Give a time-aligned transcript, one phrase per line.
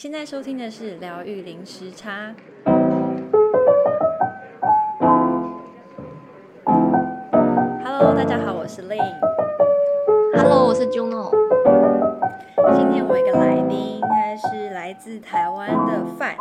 [0.00, 2.32] 现在收听的是疗愈零时差。
[7.82, 9.18] Hello，大家好，我是 Lynn。
[10.36, 11.32] Hello，我是 Juno。
[12.76, 16.36] 今天我有一个来宾，他是来自台湾的范。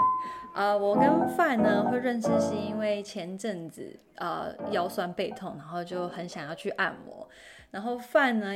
[0.53, 7.27] 呃，我跟范呢会认识，是因为前阵子呃腰酸背痛，然后就很想要去按摩。
[7.71, 8.47] 然后范呢，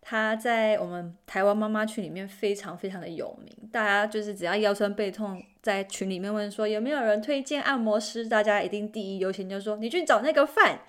[0.00, 10.80] 他在我们台湾妈妈群里面非常非常的有名，大家就是只要腰酸背痛，在群里面问说有没有人推荐按摩师，大家一定第一优先就说你去找那个范。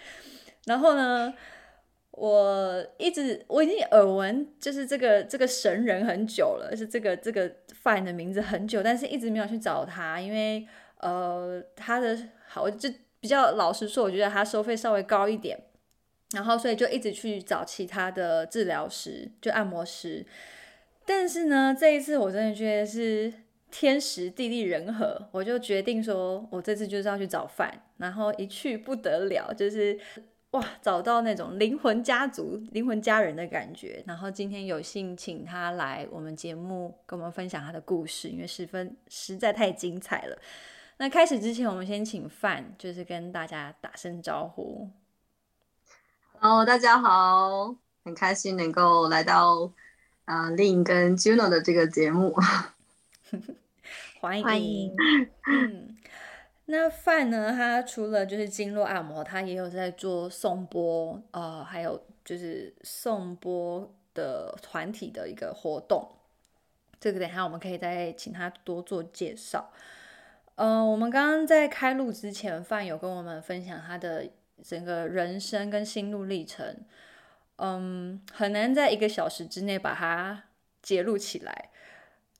[0.66, 1.34] 然后呢，
[2.12, 15.58] 我一直我已经耳闻就是这个这个神人很久了，是这个这个范的名字很久，但是一直没有去找他，因为呃他的好就比较老实说，我觉得他收费稍微高一点。
[16.32, 20.26] 然后，所以就一直去找其他的治疗师，就按摩师。
[21.06, 23.32] 但是呢，这一次我真的觉得是
[23.72, 27.84] 天时地利人和，我就决定说，我这次就是要去找范。
[27.96, 29.98] 然后一去不得了，就是
[30.52, 34.04] 哇，找到那种灵魂家族、灵魂家人的感觉。
[34.06, 40.38] 然后今天有幸请他来我们节目，跟我们分享他的故事，因为十分实在太精彩了。
[40.98, 44.90] 那开始之前，我们先请范，就是跟大家打声招呼。
[46.40, 49.72] 哦，大家好，很开心能够来到
[50.26, 52.36] 啊 Lynn 跟 Juno 的这个节目，
[54.22, 54.96] 欢迎欢迎。
[55.48, 55.98] 嗯，
[56.66, 57.52] 那范呢？
[57.52, 66.08] 他除了就是经络按摩，他也有在做颂钵，呃，还有就是颂钵的团体的一个活动。
[67.00, 69.72] 这个等一下我们可以再请他多做介绍。
[70.54, 74.30] 呃，我们刚刚在开录之前，范有跟我们分享他的。
[74.64, 76.76] 整个人生跟心路历程，
[77.58, 80.44] 嗯，很难在一个小时之内把它
[80.82, 81.70] 揭露起来。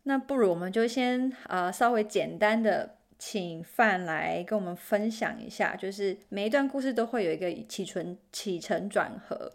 [0.04, 9.52] 那不如我们就先呃稍微简单的请范来跟我们分享一下，就是每一段故事都会有一个起承起承转合。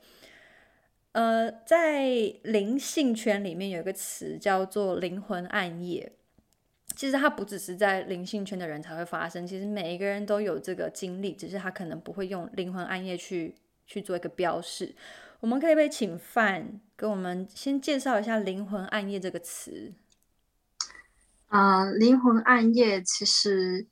[1.12, 2.08] 呃，在
[2.42, 6.12] 灵性圈里面有一个词叫做灵魂暗夜。
[6.94, 13.54] 其实它不只是在灵性圈的人才会发生，其实每一个人都有这个经历，只是他可能不会用灵魂暗夜去
[13.86, 14.94] 去做一个标示。
[15.40, 19.92] 我们可以不可以请范跟我们先介绍一下灵魂暗夜这个词？
[21.48, 23.86] 啊、灵魂暗夜其实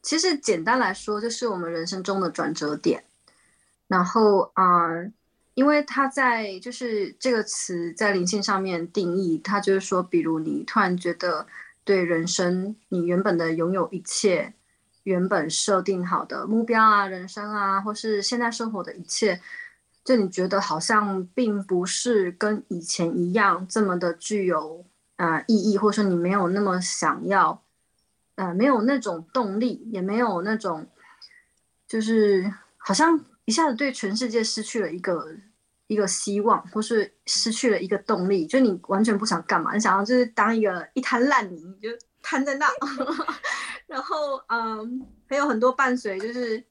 [0.00, 3.04] 其实简单来说就是我们人生中的转折点。
[3.88, 4.88] 然后啊、
[5.54, 11.46] 因为它在就是这个词在灵性上面定义，它就是说，比如你突然觉得。
[11.84, 14.54] 对人生，你原本的拥有一切，
[15.02, 19.40] 原本设定好的目标啊，人生啊，或是现在生活的一切，
[20.02, 24.84] 就你觉得好像并不是跟以前一样这么的具有
[25.16, 27.62] 啊、呃、意义，或者说你没有那么想要，
[28.36, 30.86] 呃，没有那种动力，也没有那种，
[31.86, 35.36] 就是好像一下子对全世界失去了一个。
[35.86, 41.88] 一个希望，或是失去了一个动力，就你完全不想干嘛，你想要就是当一个一滩烂泥，就
[42.22, 42.66] 瘫在那。
[43.86, 46.64] 然后，嗯，还有很多伴随就是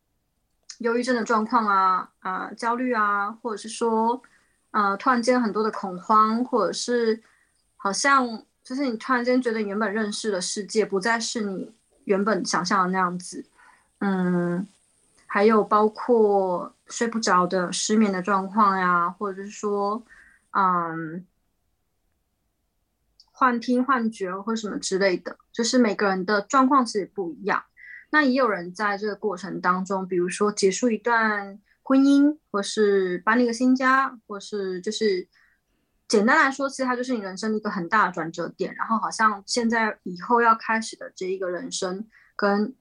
[0.79, 4.21] 忧郁症的状况啊，啊、焦虑啊，或者是说，
[4.71, 7.21] 呃，突然间很多的恐慌，或者是
[7.77, 11.71] 好像就是你突然间觉得原本认识的世界不再是你
[12.05, 13.45] 原本想象的那样子，
[13.99, 14.67] 嗯。
[15.33, 20.05] 还有包括睡不着的失眠的状况呀，或者是说，
[20.51, 21.25] 嗯，
[23.31, 27.63] 幻听、幻觉或什么之类的，就是每个人的状况其实不一样。
[28.11, 35.27] 那也有人在这个过程当中，比如说结束一段婚姻，或是搬了一个新家，或是就是
[36.07, 38.75] 简单来说，其实它就是你人生的一个很大的转折点。
[38.75, 42.75] 然后好像现在以后要开始的这一个人生跟。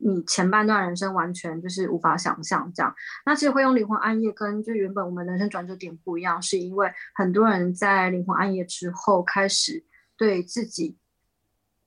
[0.00, 2.94] 你前半段人生完全就是无法想象这样，
[3.26, 9.84] 那其实会用灵魂暗夜跟就原本我们人生转折点不一样，是因为很多人在灵魂暗夜之后开始
[10.16, 10.96] 对自己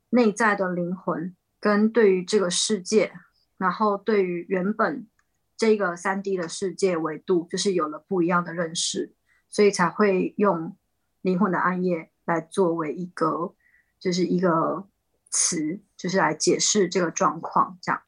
[0.10, 3.14] 内在的灵魂跟对于这个世界，
[3.58, 5.08] 然后对于原本
[5.56, 9.14] 这个三 D 的世界维度，就是有了不一样的认识，
[9.50, 10.76] 所以才会用
[11.22, 13.56] 灵魂的暗夜来作为一个
[14.00, 14.88] 就是一个。
[15.34, 18.02] 词就是来解释这个状况，这样，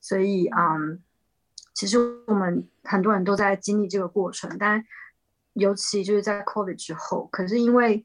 [0.00, 1.00] 所以嗯，
[1.72, 1.96] 其实
[2.26, 4.84] 我们很多人都在经历这个过程，但
[5.52, 8.04] 尤其就是在 COVID 之后，可是因为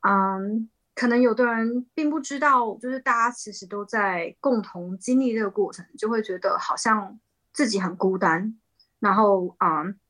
[0.00, 7.20] 嗯，可能有的人并不知道，就是大家其实都在共同经历这个过程，就会觉得好像
[7.52, 8.58] 自己很孤单，
[9.00, 10.00] 然后嗯，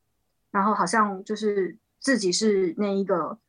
[0.53, 3.41] 然后好像就是自己是那一个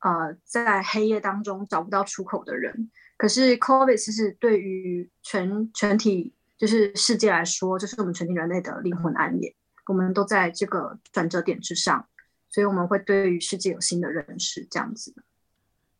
[0.00, 2.90] 呃在黑夜当中找不到出口的人。
[3.16, 9.54] 可是 COVID 其实对于全全体就是世界来说，就是我们全体人类的灵魂暗夜。
[9.86, 12.06] 我们都在这个转折点之上，
[12.48, 15.12] 所以我们会对于世界有新的认识，这样子。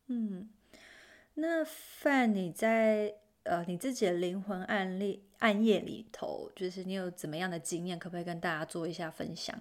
[0.07, 0.49] 嗯，
[1.35, 9.61] 那范你在呃你自己的灵魂案例暗夜里头，就是你有怎么样的经验，可不可以跟大家做一下分享？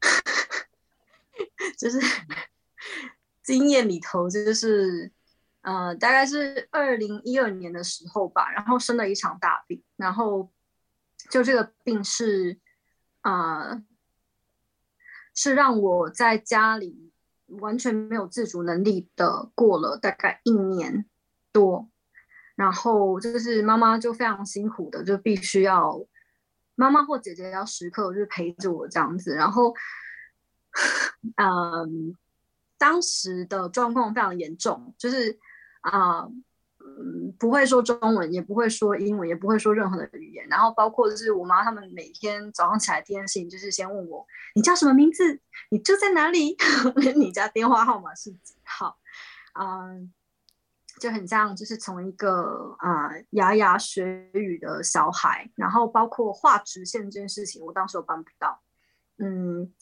[1.78, 2.00] 就是
[3.50, 5.12] 经验里头，就是。
[5.62, 10.50] 呃，大概是二零一二年的时候吧，然后生了一场大病，然后
[11.28, 12.58] 就这个病是，
[13.20, 13.84] 呃，
[15.34, 17.12] 是让我在家里
[17.48, 21.04] 完全没有自主能力的过了大概一年
[21.52, 21.90] 多，
[22.54, 26.02] 然后就是妈妈就非常辛苦的，就必须要
[26.74, 29.74] 妈妈或姐姐要时刻就是陪着我这样子，然后，
[31.36, 32.16] 嗯、
[32.80, 35.38] 当时的状况非常严重，就是。
[35.82, 36.28] 啊，
[36.78, 40.46] 嗯，不会说中文，也不会说英文，也不会说任何的语言。
[40.46, 45.40] 然后包括就是我妈他们每天早上起来第一件事情就是先问我，你叫什么名字？
[45.70, 46.54] 你住在哪里？
[47.16, 48.98] 你家电话号码是几号？
[49.58, 50.12] 嗯，
[51.00, 58.60] 就很像就是从一个啊牙牙学语的小孩，然后包括画直线这件事情，我当时我办不到。
[59.16, 59.72] 嗯，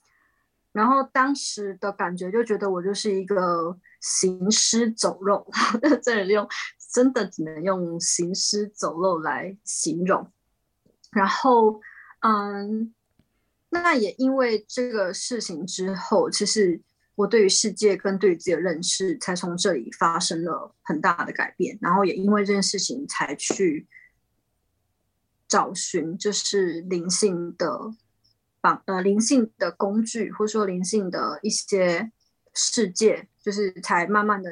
[0.72, 3.78] 然后当时的感觉就觉得我就是一个。
[4.00, 5.44] 行尸走肉，
[6.00, 6.48] 这里用
[6.94, 10.30] 真的只能用行尸走肉来形容。
[11.10, 11.80] 然后，
[12.20, 12.94] 嗯，
[13.70, 16.80] 那也因为这个事情之后，其实
[17.16, 21.76] 我对于世界跟对于自己的认识，才从这里发生了很大的改变。
[21.82, 23.88] 然后也因为这件事情，才去
[25.48, 27.92] 找寻就是灵性的
[28.86, 32.10] 呃灵性的工具，或者说灵性的一些。
[32.60, 34.50] 世界就是才慢慢的，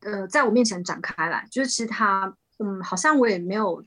[0.00, 1.48] 呃，在我面前展开来。
[1.50, 3.82] 就是其实他，嗯，好像我也没有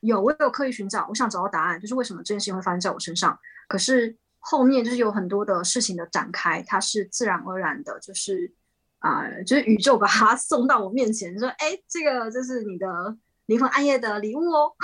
[0.00, 3.38] 有，我有刻意寻找，我想找到答案，就是为什么这件事情会发生在我身上。
[3.68, 8.52] 可是后面就是有很多的事情的展开，它是自然而然的，就是
[8.98, 13.16] 啊、就是宇宙把它 送到我面前，说，哎，这个就是你的
[13.46, 14.74] 灵魂暗夜的礼物哦。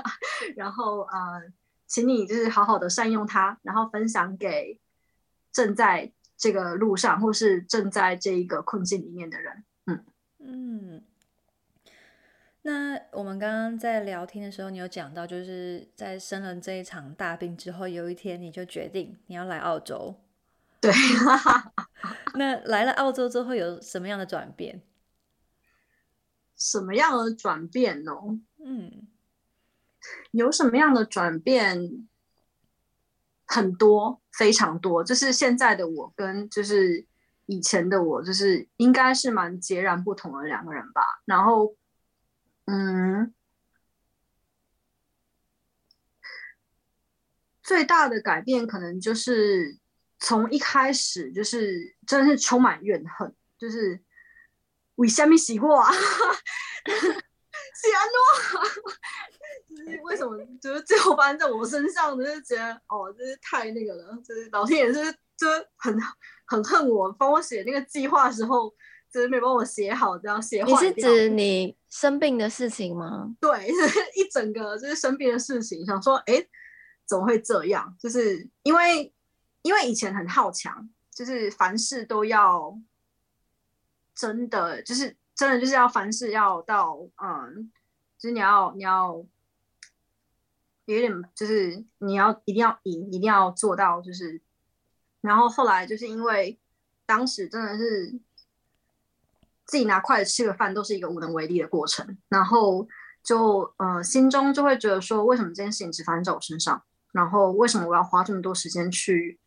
[0.56, 1.42] 然后啊、
[1.94, 4.80] 请你就是好好的善用它，然后分享给
[5.52, 6.12] 正在。
[6.36, 10.04] 这个路上，或是正在这一个困境里面的人，嗯
[10.40, 11.04] 嗯。
[12.62, 20.16] 那我们刚刚在聊天的时候，你有讲到，就是在生了这一场大病之后，有一天你就决定你要来澳洲。
[20.80, 20.92] 对，
[22.34, 24.82] 那来了澳洲之后有什么样的转变？
[26.56, 28.12] 什么样的转变呢？
[28.58, 29.06] 嗯，
[30.32, 32.08] 有什么样的转变？
[33.46, 37.06] 很多，非常多，就是现在的我跟就是
[37.44, 41.02] 以前的我，就是应该是蛮截然不同的两个人吧。
[41.26, 41.76] 然后，
[42.64, 43.34] 嗯，
[47.62, 49.78] 最大的改变可能就是
[50.18, 54.02] 从一开始就是真的是充满怨恨，就是
[54.94, 55.92] 为什么是我啊？
[56.82, 58.64] 是安诺。
[59.76, 65.94] 就是为什么，就是最后发生在我身上，就是觉得哦，真是太那个了，就是老天爷是就是很
[66.46, 68.72] 很恨我，帮我写那个计划时候，
[69.12, 70.70] 就是没帮我写好，这样写坏。
[70.70, 73.34] 你是指你生病的事情吗？
[73.40, 76.46] 对， 就是一整个就是生病的事情，想说，哎，
[77.04, 77.96] 怎么会这样？
[77.98, 79.12] 就是因为
[79.62, 82.78] 因为以前很好强，就是凡事都要
[84.14, 87.72] 真的，就是真的就是要凡事要到嗯，
[88.18, 89.24] 就是你要你要。
[90.86, 94.42] 有点就是你要一定要赢，一定要做到，就是，
[95.22, 96.58] 然后后来就是因为
[97.06, 98.12] 当时真的是
[99.64, 102.86] 自己拿筷子吃个饭都是一个无能为力的过程，然后
[103.22, 106.82] 就呃心中就会觉得说，为什么这件事情只发生在我身上？
[107.12, 109.38] 然后为什么我要花这么多时间去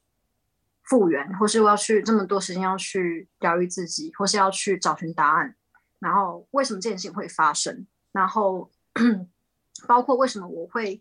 [0.81, 5.55] 复原，或是我要去这么多时间要去疗愈自己，或是要去找寻答案？
[5.99, 7.85] 然后为什么这件事情会发生？
[8.11, 8.71] 然后
[9.87, 10.99] 包括为什么我会。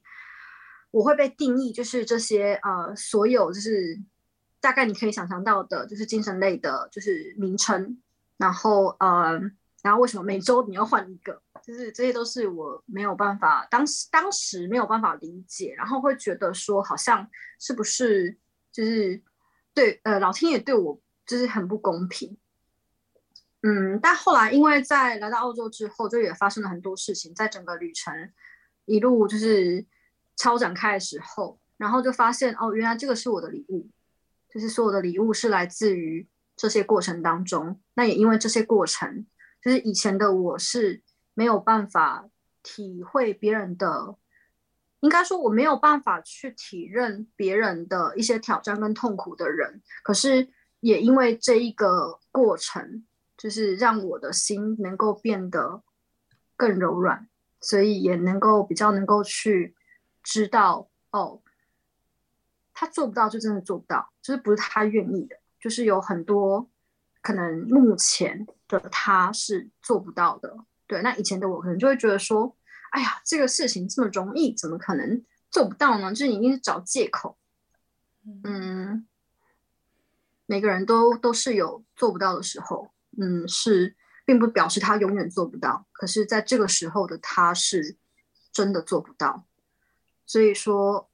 [0.97, 4.01] 我会被定义，就是这些呃，所有就是
[4.63, 8.01] 大概你可以想象到的，就是精神类的，就是名称。
[8.39, 9.39] 然后呃，
[9.83, 11.43] 然后为什么每周你要换一个？
[11.63, 17.29] 就是这些都是我没有办法，当时当时没有办法理解，然后会觉得说，好像
[17.61, 18.39] 是不是
[18.73, 19.23] 就是
[19.75, 22.39] 对呃，老天爷对我就是很不公平。
[23.61, 28.33] 嗯，但后来因为在来到澳洲之后，就也发生了很多事情，在整个旅程
[28.87, 29.85] 一路就是。
[30.37, 33.89] 超展开的时候，然后就发现哦，原来这个是我的礼物，
[34.53, 39.27] 就是所有的礼物是来自于这些过程当中，那也因为这些过程，
[39.63, 41.03] 就是以前的我是
[41.35, 42.29] 没有办法
[42.63, 44.17] 体会别人的，
[45.01, 49.83] 应该说我没有办法去体认别人的一些挑战跟痛苦的人。
[50.03, 50.49] 可是
[50.81, 55.83] 也因为这一个过程，就是让我的心能够变得
[56.57, 57.29] 更柔软，
[57.61, 59.76] 所以也能够比较能够去
[60.27, 61.41] 知道哦，
[62.75, 65.37] 他做不到就真的做不到，就是不是他愿意的。
[65.61, 66.69] 就是有很多
[67.23, 71.01] 可能目前的他是做不到的，对。
[71.03, 72.57] 那以前的我可能就会觉得说，
[72.91, 76.11] 哎呀，这个事情这么容易，怎么可能做不到呢？
[76.11, 77.39] 就是你一定是找借口。
[78.43, 79.07] 嗯，
[80.47, 85.87] 每个人都都是有做不到的时候，嗯，是并不表示他永远做不到。
[85.93, 87.97] 可是在这个时候的他是
[88.53, 89.47] 真的做不到，
[90.27, 91.09] 所以说，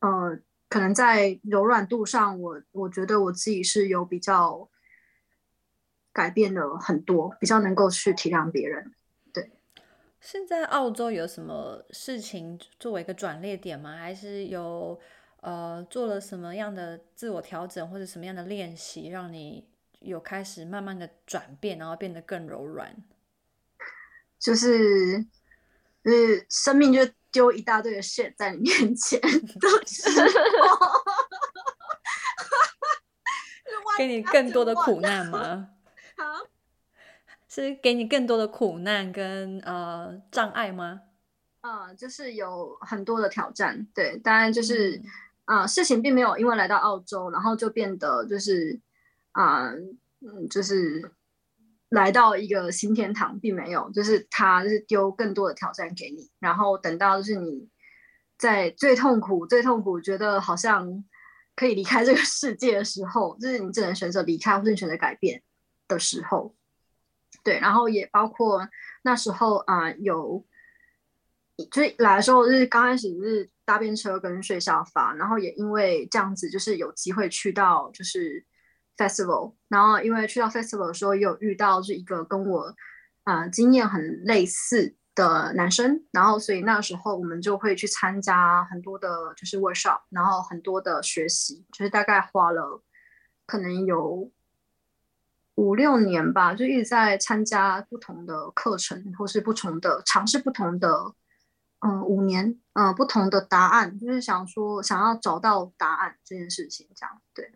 [0.00, 0.40] 呃。
[0.68, 4.68] 可能在柔软度上，我我觉得我自己是有比较
[6.12, 8.92] 改变了很多，比较能够去体谅别人。
[9.32, 9.52] 对，
[10.20, 13.96] 现在澳洲有什么事情作为一个转捩点吗？
[13.96, 14.98] 还是有
[15.40, 19.68] 呃做了什么样的自我调整，或者什么样的练习，让你
[20.00, 22.92] 有开始慢慢的转变，然后变得更柔软？
[24.40, 25.24] 就是，
[26.02, 27.00] 就是生命就。
[27.36, 29.20] 丢一大堆的 shit 在你面前，
[29.60, 30.08] 都是
[33.98, 35.68] 给你更多的苦难 吗？
[36.16, 36.46] 好，
[37.46, 41.02] 是给你更多的苦难跟呃障碍吗？
[41.60, 43.86] 嗯，就是有很多的挑战。
[43.94, 44.98] 对，当然就是
[45.44, 48.80] 啊、嗯呃，事情并没有因为来到澳洲，然后就变得就是
[49.32, 49.72] 啊、呃，
[50.22, 51.12] 嗯，就是。
[51.88, 57.68] 来到一个新天堂，并没有，就是他就是丢更多的挑战给你，然后等到就是你
[58.36, 61.04] 在最痛苦、最痛苦，觉得好像
[61.54, 65.40] 可以离开这个世界的时候，就是你只能选择离开，或是你选择改变
[65.86, 66.56] 的时候。
[67.44, 68.68] 对，然后也包括
[69.02, 70.44] 那时候啊、有
[71.70, 78.44] 就是来的时候，就是刚开始是搭便车跟睡沙发，然后也因为这样子，就是有机会去到就是。
[78.96, 82.74] Festival，然后因为去到 Festival 的时候，也有遇到是一个跟我
[83.24, 92.82] 啊、经验很类似的男生，然后所以那时候我们就会去参加很多的，就是 workshop，然后很多的学习，就是大概花了
[93.44, 94.30] 可能有
[95.56, 101.14] 五六年吧，就一直在参加不同的课程，或是不同的尝试不同的，
[101.80, 107.50] 嗯，五年，嗯，不同的答案，就是想说想要找到答案这件事情，这样对。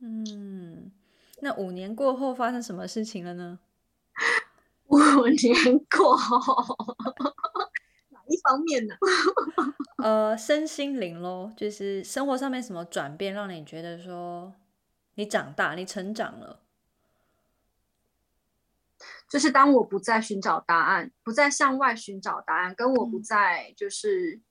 [0.00, 0.90] 嗯，
[1.40, 3.58] 那五年过后发生什么事情了呢？
[4.88, 6.76] 五年过后，
[8.10, 8.94] 哪一方面呢？
[9.98, 14.54] 呃，身心灵咯，就是生活上面什么转变，让你觉得说
[15.14, 16.60] 你长大，你成长了。
[19.28, 24.42] 就是当我不再寻找答案，不再向外寻找答案，跟我不再就是、嗯、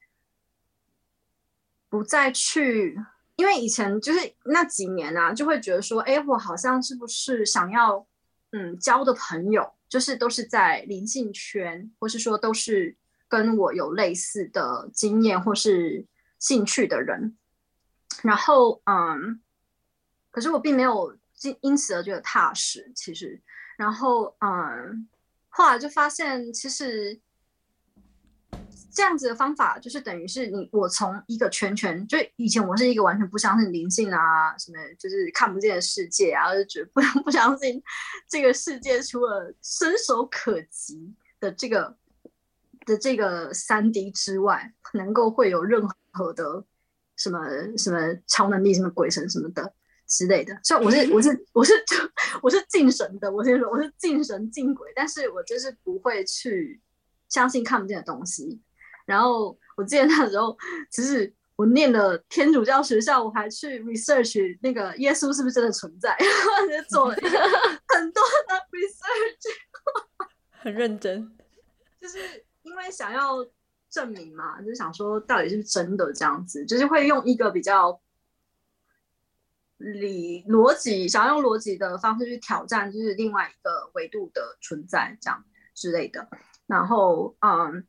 [1.89, 2.95] 不再去。
[3.37, 8.05] 因为以前就是那几年啊，就会觉得说，哎，我好像是不是想要，
[8.51, 12.97] 嗯，交的朋友，就是都是在灵性圈，或是说都是
[13.29, 16.05] 跟我有类似的经验或是
[16.39, 17.37] 兴趣的人。
[18.23, 19.39] 然后，嗯，
[20.31, 23.39] 可是我并没有因因此而觉得踏实，其实。
[23.77, 25.07] 然后，嗯，
[25.49, 27.21] 后来就发现，其实。
[28.91, 37.81] 这样子的方法就是等于是你我从一个圈圈，就以前我是一个完全不相信灵性啊，什么就是看不见的世界啊，就觉得不 不相信
[38.27, 41.95] 这个世界除了伸手可及的这个
[42.85, 46.63] 的这个三 D 之外，能够会有任何的
[47.15, 47.39] 什么
[47.77, 49.73] 什么超能力、什么鬼神什么的
[50.07, 50.57] 之类的。
[50.63, 51.73] 所以我是我是我是
[52.41, 56.81] 我是敬神的，我先说我是敬神敬鬼，但是我就是不会去
[57.27, 58.61] 相信看不见的东西。
[59.07, 60.55] 然后我记得那时候，
[60.91, 67.15] 其实我念了天主教学校，我还去 research 那个耶稣是不是真的存在， 然后就做了
[67.87, 69.47] 很多的 research，
[70.59, 71.35] 很认真，
[72.01, 72.19] 就是
[72.63, 73.37] 因为想要
[73.89, 78.01] 证明嘛，就是想说到底是不是真的这样子，就是会用一个比较
[79.77, 86.27] 理逻辑，想要用逻辑的方式去挑战，就是另外一个维度的存在这样之类的。
[86.65, 87.87] 然后，嗯。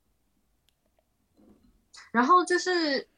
[2.12, 3.08] 然后就是，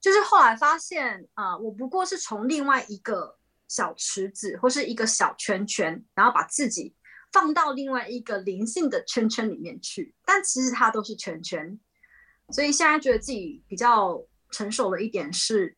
[0.00, 6.94] 就是后来发现啊、我不过是从另外一个小池子或是一个小圈圈，然后把自己
[7.32, 11.78] 放到另外一个灵性的圈圈里面去，但其实它都是圈圈。
[12.50, 15.74] 所以现在觉得自己比较成熟了一点是，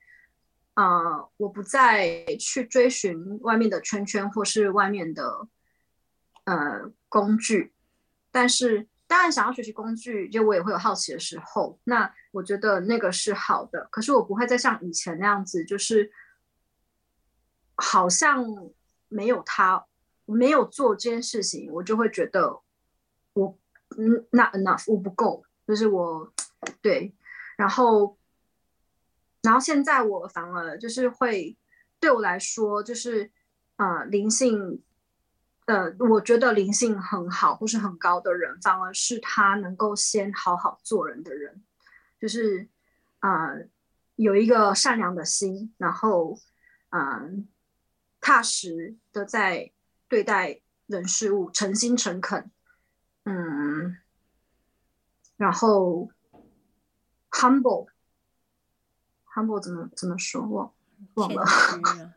[0.73, 5.47] 啊、我不再去追寻外面的圈圈或是外面的
[6.45, 7.73] 呃工具，
[8.33, 11.79] 但是当然想要学习工具，就我也会有好奇的时候。
[11.85, 16.11] 那我觉得那个是好的，可是我不会再像以前那样子，就是
[17.75, 18.45] 好像
[19.09, 19.87] 没有他，
[20.25, 22.61] 没有做这件事情，我就会觉得
[23.35, 23.59] 我
[23.97, 26.33] 嗯，not enough，我不够，就是我
[26.81, 27.15] 对，
[27.57, 28.17] 然后。
[29.43, 31.55] 然后现在我反而就是会，
[32.01, 33.31] 对我来说就是，
[33.77, 34.83] 呃，灵性，
[35.67, 41.63] 呃，我觉得灵性很好或是很高的人，反而是他能够先好好做人的人，
[42.21, 42.69] 就是，
[43.21, 43.67] 呃，
[44.17, 46.39] 有一个善良的心，然后，
[46.91, 47.31] 嗯、呃，
[48.21, 49.73] 踏实的在
[50.09, 52.51] 对待人事物，诚心诚恳，
[53.25, 53.97] 嗯，
[55.37, 56.11] 然后
[57.31, 57.89] ，humble。
[59.35, 60.43] humble 怎么怎么说？
[60.47, 60.73] 忘
[61.15, 62.15] 忘 了。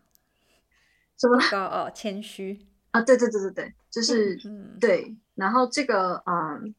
[1.18, 3.02] 什么高傲、谦虚啊？
[3.02, 5.16] 对对对对对，就是、嗯、对。
[5.36, 6.74] 然后这个嗯，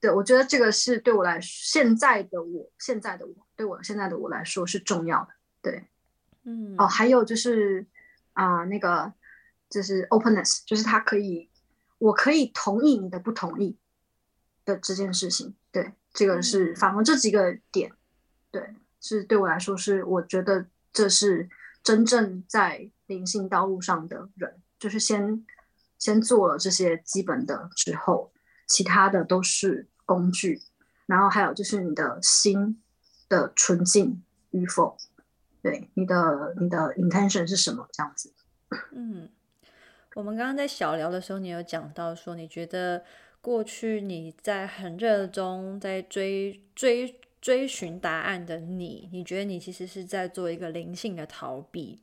[0.00, 5.28] 对我觉得这个是对我来现在的我，现在的我对我现在的我来说是重要的。
[5.60, 5.88] 对，
[6.44, 6.74] 嗯。
[6.78, 7.86] 哦，还有就是
[8.32, 9.12] 啊、呃，那个
[9.70, 11.48] 就是 openness，就是他可以，
[11.98, 13.78] 我可以同意你的不同意
[14.64, 15.54] 的这件事情。
[15.70, 17.92] 对，这个是反而这几个点，
[18.50, 18.74] 对。
[19.04, 21.50] 是对我来说，是我觉得这是
[21.82, 25.46] 真正在灵性道路上的人，就是先
[25.96, 28.32] 先做了这些基本的之后，
[28.66, 30.60] 其他的都是工具。
[31.06, 32.82] 然后还有就是你的心
[33.28, 34.96] 的纯净与否，
[35.62, 37.88] 对你的你的 intention 是什么？
[37.92, 38.34] 这样子。
[38.90, 39.28] 嗯，
[40.16, 43.04] 我们刚刚在小聊的时候，你有讲到说，你觉得
[43.40, 47.20] 过去你在很热衷在追追。
[47.42, 51.98] 追寻答案的你，你觉得你其实是在做一个灵性的逃避？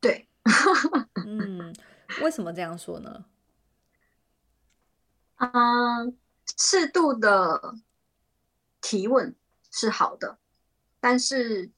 [0.00, 0.28] 对，
[1.26, 1.74] 嗯，
[2.22, 3.24] 为什么这样说呢？
[5.36, 6.16] 嗯，
[6.56, 7.74] 适度的
[8.80, 9.34] 提问
[9.70, 10.38] 是好的，
[11.00, 11.70] 但是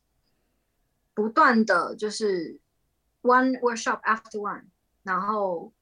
[1.14, 2.60] 不断的就是
[3.22, 4.64] one workshop after one，
[5.02, 5.72] 然后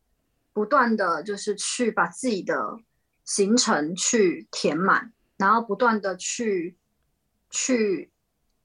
[0.52, 2.78] 不断的就是去把自己的
[3.24, 5.12] 行程去填满。
[5.36, 6.76] 然后不断的去
[7.48, 8.12] 去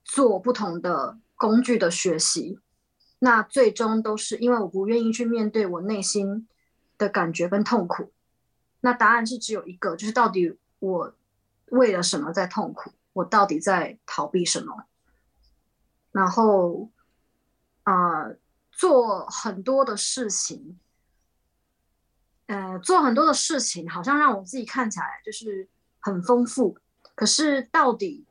[0.03, 2.59] 做不同的工具的学习，
[3.19, 6.47] 那最终都是因为我不愿意去面对我内心
[6.97, 8.11] 的感觉跟痛苦。
[8.81, 11.13] 那答案是只有一个，就是到底我
[11.67, 12.91] 为了什么在痛苦？
[13.13, 14.85] 我到底在逃避什么？
[16.11, 16.89] 然后
[17.83, 18.37] 啊、呃，
[18.71, 20.79] 做很多的事情，
[22.47, 25.67] 呃，做很多的事情，好像让我自己看起来就是。
[26.07, 26.77] 很丰富，
[27.15, 28.27] 可是到底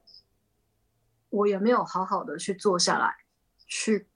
[1.29, 3.17] 我有没有好好的去坐下来，
[3.67, 4.07] 去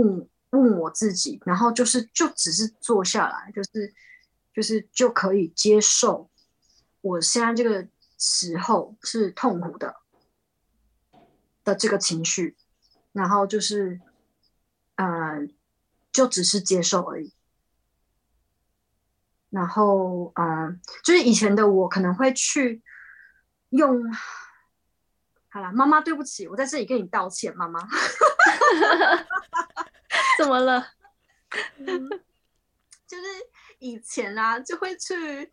[0.00, 3.94] 问问我自己，然后就是就只是坐下来，就是
[4.54, 6.30] 就是就可以接受
[7.00, 9.96] 我现在这个时候是痛苦的
[11.64, 12.56] 的这个情绪，
[13.12, 14.00] 然后就是
[14.96, 15.48] 嗯、呃，
[16.12, 17.32] 就只是接受而已。
[19.50, 22.82] 然后嗯、呃，就是以前的我可能会去。
[23.70, 24.12] 用
[25.50, 27.80] 好了，妈妈，对不起，我在这里跟你道歉，妈妈。
[30.38, 30.86] 怎么了？
[33.06, 33.22] 就是
[33.78, 35.50] 以前啊，就会去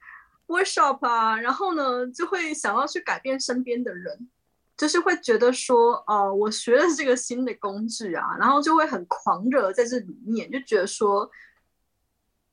[0.47, 4.29] workshop 啊，然后呢，就会想要去改变身边的人，
[4.75, 11.29] 就是会觉得说，哦、呃，我学了这个新的工具啊，然后就会很狂热在这里面，就觉得说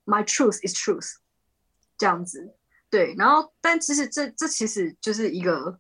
[0.05, 1.15] ，my truth is truth，
[1.97, 2.55] 这样子。
[2.91, 5.79] 对，然后，但其实这这其实就是一个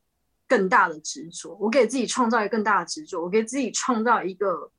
[0.49, 1.57] 更大的执着。
[1.57, 4.71] 我给自己创造一个更大的执着，我给自己创造一个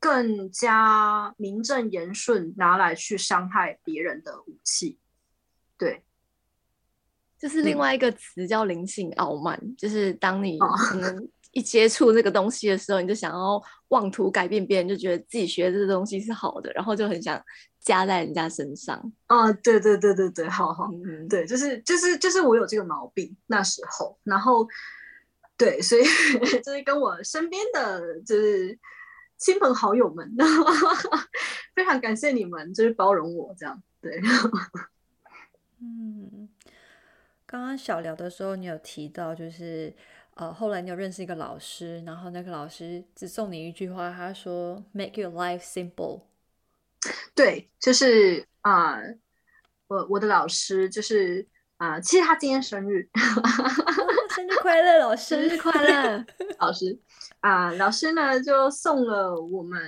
[0.00, 4.98] 更加名正言顺拿来去伤害别人的武器。
[5.78, 6.02] 对，
[7.38, 17.40] 就是另外一个词叫灵性傲慢，嗯、就是当你可能一接触这个东西的时候，你就想要妄图改变别人，就觉得自己学的这个东西是好的，然后就很想。
[17.82, 24.68] 加在人家身上啊，对对对对对，好好，嗯，对，就是就是就是我有这个毛病那时候，然后
[25.56, 26.02] 对，所以
[26.62, 28.78] 就是跟我身边的就是
[29.40, 30.36] 亲朋好友们，
[31.74, 34.20] 非常感谢你们，就是包容我这样，对，
[35.80, 36.46] 嗯，
[37.46, 39.92] 刚刚小聊的时候，你有提到就是
[40.34, 46.20] 呃，后来你有认识一个老师，然后那个老师只送你一句话，他说 “Make your life simple”。
[47.34, 49.18] 对，就是啊、呃，
[49.88, 51.48] 我我的老师就是
[51.78, 53.08] 啊、呃，其实他今天生日，
[54.30, 56.24] 生日快乐，老师，生日快乐，
[56.58, 56.98] 老师
[57.40, 59.80] 啊、呃，老师呢就送了我们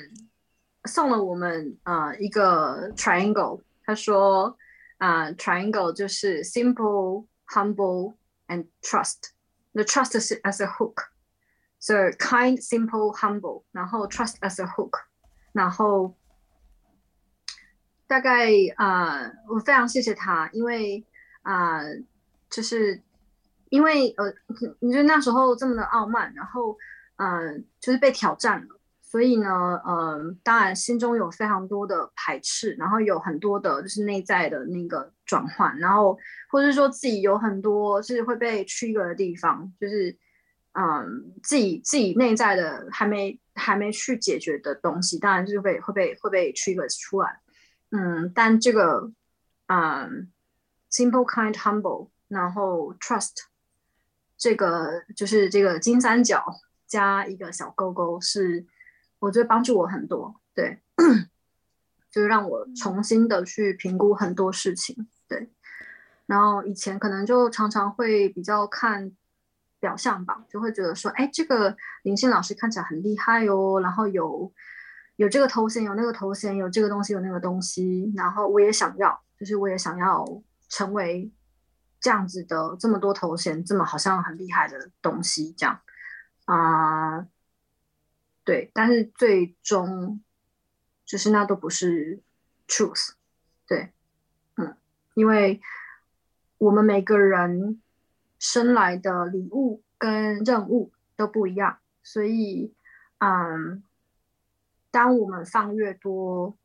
[0.84, 4.56] 送了我们啊、呃、一个 triangle，他说
[4.98, 8.14] 啊、呃、triangle 就是 simple humble
[8.48, 14.98] and trust，the trust is as a hook，so kind simple humble，然后 trust as a hook，
[15.52, 16.16] 然后
[18.08, 21.06] 大概啊、呃、我非常谢谢他，因为。
[21.44, 21.96] 啊、呃，
[22.48, 23.02] 就是
[23.72, 24.30] 因为呃，
[24.80, 26.76] 你就那时候这么的傲慢，然后
[27.16, 29.48] 呃，就是被挑战了，所以呢，
[29.82, 36.18] 呃，当然心中有非常多的排斥，然后有很多的就是内在的那个转换，然后
[36.50, 40.14] 或者是说自己有很多是会被 trigger 的地方，就是
[40.74, 47.40] 嗯、自己自己内在的还没还没去解决的东西，当然就是被会被会被 trigger 出来，
[47.90, 49.10] 嗯，但这个
[49.68, 50.30] 嗯。
[50.94, 53.32] Simple, kind, humble，然后 trust，
[54.42, 56.44] 这个就是这个金三角
[56.88, 58.66] 加一个小勾勾，是
[59.20, 60.80] 我觉得帮助我很多，对，
[62.10, 65.48] 就是让我重新的去评估很多事情，对。
[66.26, 69.12] 然后以前可能就常常会比较看
[69.78, 74.52] 表象吧，就会觉得说，哎，这个林信老师看起来很厉害哦，然后有
[75.14, 80.42] 有这个头衔，有那个头衔，有这个东西，有那个东西，然后我也想要，就是我也想要。
[80.74, 81.30] 成为
[82.02, 85.80] 这样子的这么多头衔，这么好像很厉害的东西，这样
[86.44, 87.28] 啊、
[88.44, 90.20] 对，但是最终
[91.06, 92.20] 就是那都不是
[92.66, 93.12] truth，
[93.68, 93.92] 对，
[94.56, 94.76] 嗯，
[95.14, 95.62] 因为
[96.58, 97.80] 我们每个人
[98.40, 102.74] 生来的礼物跟任务都不一样，所以，
[103.18, 103.84] 嗯，
[104.90, 106.58] 当我们放越多。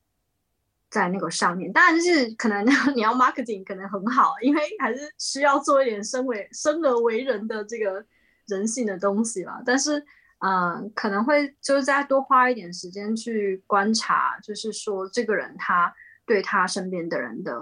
[0.98, 8.04] 在那个上面，当然是可能 你要 marketing 可能很好，因为还是需要做一点生为生而为人的这个
[8.48, 9.62] 人性的东西吧。
[9.64, 10.04] 但是，
[10.40, 15.94] 嗯、可能会就是再多花一点时间去观察，就是说这个人他
[16.26, 17.62] 对他身边的人的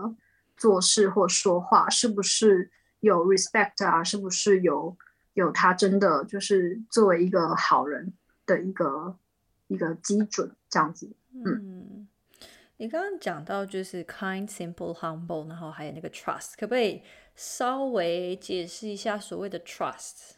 [0.56, 2.72] 做事或说话是不是
[3.02, 4.02] 有 respect 啊？
[4.02, 4.96] 是不是有
[5.34, 8.14] 有他真的就是作为一个好人
[8.46, 9.18] 的一个
[9.68, 12.05] 一个基准这样子，嗯
[12.78, 17.02] 你刚刚讲到就是 kind, simple, humble，然后还有那个 trust，可不可以
[17.34, 20.34] 稍微解释一下所谓的 trust？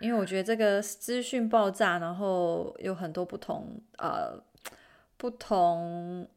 [0.00, 4.42] 因为我觉得这个资讯爆炸，然后有很多不同呃
[5.16, 6.28] 不同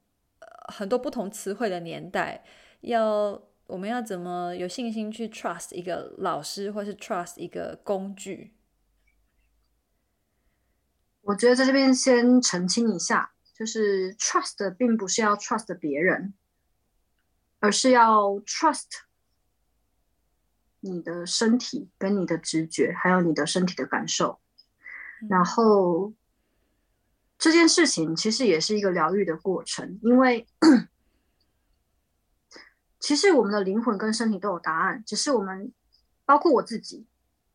[0.67, 2.43] 很多不同词汇的年代，
[2.81, 8.53] 要我们要怎么有信心去 trust 一个老师，或是 trust 一个工具？
[11.21, 13.31] 我觉得在这边先澄清一下。
[13.61, 16.33] 就是 trust 并不是要 trust 别人，
[17.59, 18.87] 而是要 trust
[20.79, 24.39] 你的身体跟你的直觉，还有你的身体的感受。
[25.29, 26.11] 然后
[27.37, 30.47] 这件事情其实也是一个疗愈的过程，因为
[32.99, 35.71] 其实我们的灵魂跟身体都有答案，只是我们，
[36.25, 37.05] 包括我自己，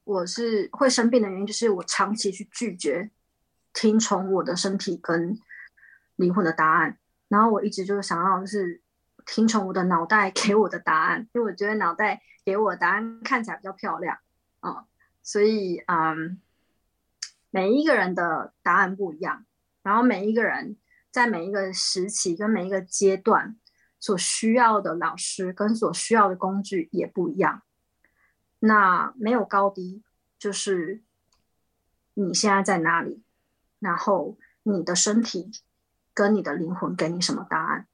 [0.04, 3.10] 我是会生病的原因，就是我长期去拒绝
[3.72, 5.36] 听从我的身体跟。
[6.16, 6.98] 灵魂的答案，
[7.28, 8.82] 然后我一直就是想要就是
[9.24, 14.18] 听从我的脑袋给我的答案，因为我觉得脑袋给我的答案看起来比较漂亮
[14.60, 14.86] 啊、
[15.22, 16.40] 所以嗯，
[17.50, 19.44] 每一个人的答案不一样，
[19.82, 20.76] 然后每一个人
[21.10, 23.56] 在每一个时期跟每一个阶段
[24.00, 27.62] 所需要的老师跟所需要的工具也不一样，
[28.60, 30.02] 那没有高低，
[30.38, 31.02] 就是
[32.14, 33.22] 你现在在哪里，
[33.78, 35.52] 然后你的身体。
[36.16, 37.86] 跟你的灵魂给你什么答案？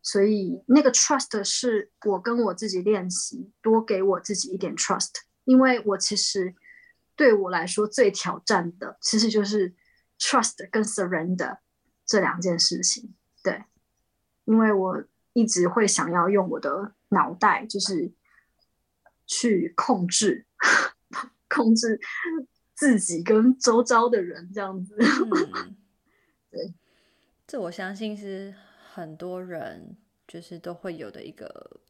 [0.00, 5.10] 所以那个 trust 是我跟我自己练习，多给我自己一点 trust，
[5.44, 6.54] 因为我其实
[7.14, 9.74] 对我来说最挑战的，其实就是
[10.18, 11.58] trust 跟 surrender
[12.06, 13.14] 这两件事情。
[13.44, 13.64] 对，
[14.46, 18.10] 因为我一直会想要用我的脑袋，就是
[19.26, 20.46] 去控制
[21.48, 22.00] 控制
[22.74, 24.96] 自己跟周遭的人这样子。
[24.98, 25.76] 嗯、
[26.50, 26.74] 对。
[27.52, 28.54] 这我相信是
[28.94, 31.82] 很多人就是都会有的一个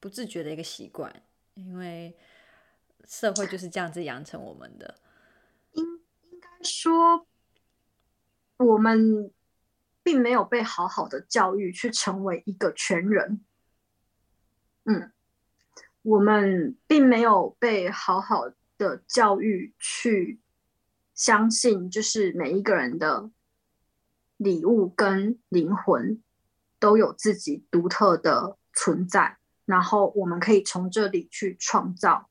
[0.00, 1.22] 不自觉的一个习惯，
[1.54, 2.16] 因为
[3.04, 4.98] 社会就是这样子养成我们的。
[5.74, 5.84] 应
[6.32, 7.24] 应该说，
[8.56, 9.32] 我们
[10.02, 13.44] 并没有被好好的教育去成为一个全人。
[14.86, 15.12] 嗯，
[16.02, 20.40] 我们并没有被好好的教育去
[21.14, 23.30] 相信，就是每一个人的。
[24.40, 26.18] 礼物跟灵魂
[26.78, 32.30] 都有自己独特的存在，然后我们可以从这里去创造，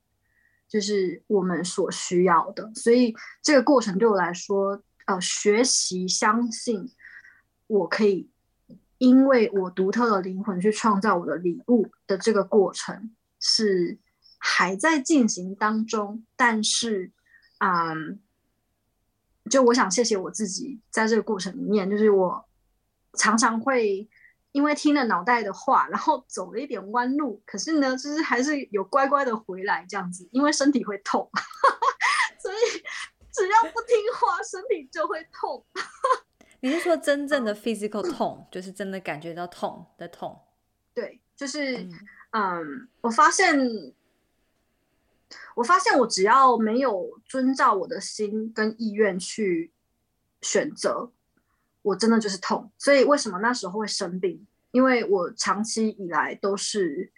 [0.68, 2.72] 就是我们所需要的。
[2.74, 6.92] 所以这个过程对我来说，呃，学习相信
[7.68, 8.32] 我可以，
[8.98, 14.00] 因为我独特的灵魂去创造我的礼物的这个过程是
[14.40, 17.12] 还在进行当中，但是，
[17.60, 18.20] 嗯。
[19.50, 22.46] 就我想谢谢我自己，在这个过程里面，就是我
[23.14, 24.08] 常常会
[24.52, 31.30] 因为听了脑袋的话，然后走了一点弯路，可是呢，就是还是有乖乖的回来这样子，因为身体会痛，
[32.40, 32.56] 所以
[33.34, 35.66] 只要不听话，身体就会痛。
[36.62, 40.40] 你是说真正的 physical 痛，就是真的感觉到痛的痛？
[40.94, 41.92] 对，就是嗯，
[42.32, 43.58] 嗯，我发现。
[45.56, 49.72] 我发现，我只要没有遵照我的心跟意愿去
[50.42, 51.12] 选择，
[51.82, 52.72] 我真的就是痛。
[52.78, 54.48] 所以为什么那时候会生病？
[54.72, 57.12] 因为我长期以来都是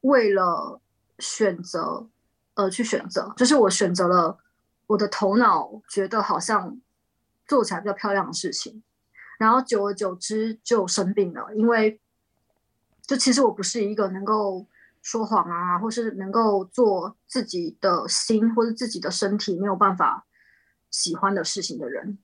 [0.00, 0.80] 为了
[1.18, 2.08] 选择
[2.54, 4.38] 而去选择，就是我选择了
[4.86, 6.80] 我的头脑觉得好像
[7.46, 8.82] 做起来比较漂亮的事情，
[9.38, 11.48] 然后久而久之就生病了。
[11.54, 12.00] 因为
[13.02, 14.66] 就其实我不是一个能够。
[15.08, 20.26] 说谎啊，或是能够做自己的心或者自己的身体没有办法
[20.90, 22.18] 喜欢的事情的人，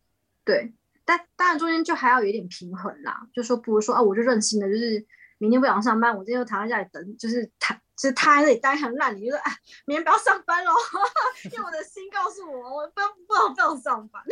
[0.45, 3.27] 对，但当然中间就还要有一点平衡啦。
[3.33, 5.07] 就说不如说啊，我就任性的，就是
[5.39, 9.51] 明天不想上班，我今天就躺在家里等，就是躺，就是躺在那里待很烂，你就说哎，
[9.87, 10.71] 明天不要上班喽，
[11.51, 14.23] 因为我的心告诉我，我不要不要不要上班，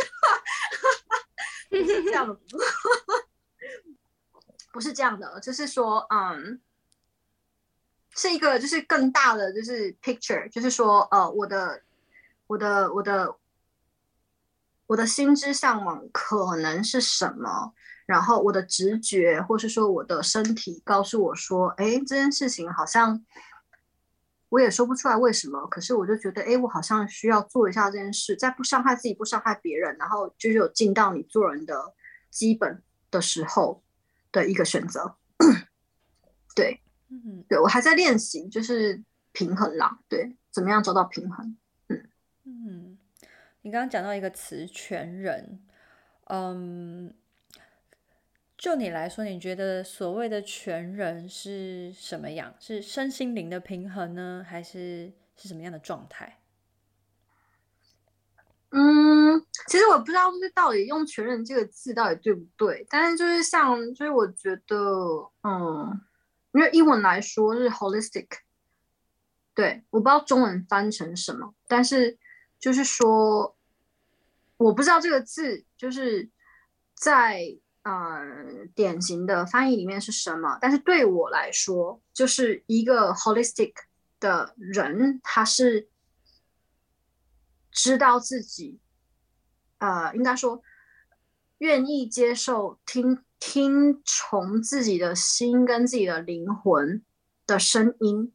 [1.70, 2.36] 不 是这样的，
[4.74, 6.60] 不是这样的，就是说嗯。
[8.14, 11.82] 是一个，就是更大的，就是 picture，就是说，呃，我的，
[12.46, 13.36] 我的，我的，
[14.86, 17.72] 我的心之向往可能是什么？
[18.04, 23.24] 然后我的直觉，或是说我的身体告诉我说，哎，这件事情好像
[24.50, 31.94] 我也说不出来为什么，可是我就觉得，哎，我好像需要做一下这件事，在不伤害自己、不伤害别人，然后就是有尽到你做人的
[32.30, 33.82] 基本的时候
[34.30, 35.16] 的一个选择，
[36.54, 36.82] 对。
[37.12, 39.98] 嗯，对，我还在练习，就是平衡啦。
[40.08, 41.54] 对，怎么样找到平衡？
[41.88, 42.08] 嗯
[42.44, 42.98] 嗯，
[43.60, 45.60] 你刚刚讲到一个词“全人”，
[46.32, 47.12] 嗯，
[48.56, 52.54] 就你来说，你觉得所谓的全人是什么样？
[52.58, 56.38] 是身心灵的平衡呢，还是是什么样的状态？
[58.70, 62.86] 嗯，其实我不知道，就是到底用“全人”这个字到底对不对？
[62.88, 66.00] 但是就是像，就是我觉得，嗯。
[66.52, 68.26] 因为英文来说是 holistic，
[69.54, 72.18] 对，我不知道中文翻成什么，但是
[72.58, 73.56] 就是说，
[74.58, 76.28] 我不知道这个字就是
[76.94, 78.20] 在呃
[78.74, 83.72] 典型的翻译里面是什么，但是对我来说，就是一个 holistic
[84.20, 85.88] 的人，他是
[87.70, 88.78] 知道自己，
[89.78, 90.62] 呃，应该说
[91.58, 93.24] 愿意接受听。
[93.44, 97.02] 听从自己的心跟自己的灵魂
[97.44, 98.32] 的声音，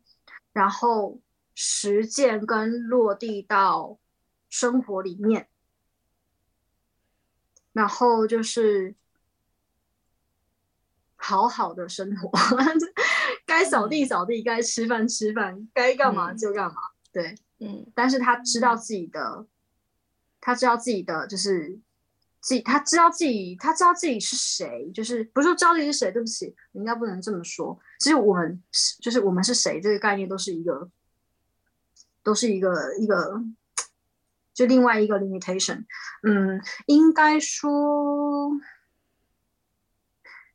[0.51, 1.21] 然后
[1.55, 3.99] 实践跟落地到
[4.49, 5.47] 生活里面，
[7.71, 8.95] 然后就是
[11.15, 12.29] 好好的生活，
[13.47, 16.75] 该扫地扫地，该吃饭吃饭，该干嘛就干嘛。
[16.75, 19.47] 嗯、对，嗯，但是他知道自己的，
[20.41, 21.79] 他知道自己的就是。
[22.47, 27.77] 自己他知道自己，他知道自己是谁，就是不是说知道自己是谁，对不起，你应该不能这么说。
[27.99, 30.89] 其实我们是，就是我们是谁这个概念都是一个，
[32.23, 33.43] 都是一个一个，
[34.53, 35.83] 就另外一个 limitation。
[36.23, 38.49] 嗯，应该说，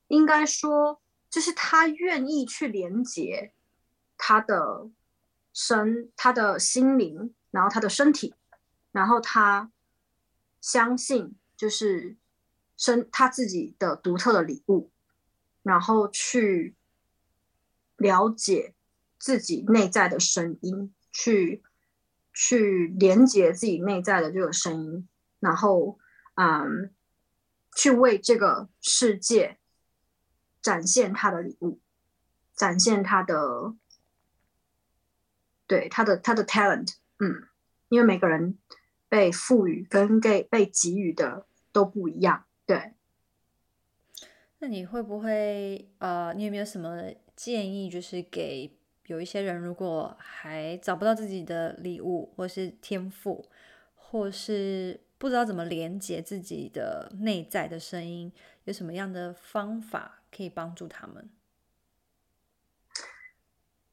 [0.08, 3.52] 应该说，就是他愿意去连接
[4.16, 4.88] 他的
[5.52, 8.34] 身，他的心灵，然后他的身体，
[8.92, 9.70] 然后他
[10.62, 11.36] 相信。
[11.62, 12.16] 就是
[12.76, 14.90] 生他自己的独特的礼物，
[15.62, 16.74] 然后去
[17.94, 18.74] 了解
[19.16, 21.62] 自己内在的声音，去
[22.34, 26.00] 去连接自己内在的这个声音，然后
[26.34, 26.92] 嗯，
[27.76, 29.60] 去为这个世界
[30.60, 31.80] 展现他的礼物，
[32.56, 33.76] 展现他的
[35.68, 37.46] 对他的他的 talent，嗯，
[37.88, 38.58] 因为每个人
[39.08, 41.46] 被赋予跟给被给予的。
[41.72, 42.92] 都不一样，对。
[44.58, 53.48] 那你会不会呃，你有没有什么建议，就是给有一些人，如果还找不到自己的礼物，或是天赋，
[53.96, 58.32] 或是不知道怎么连接自己的内在的声音，
[58.64, 61.28] 有什么样的方法可以帮助他们？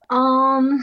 [0.08, 0.80] 嗯，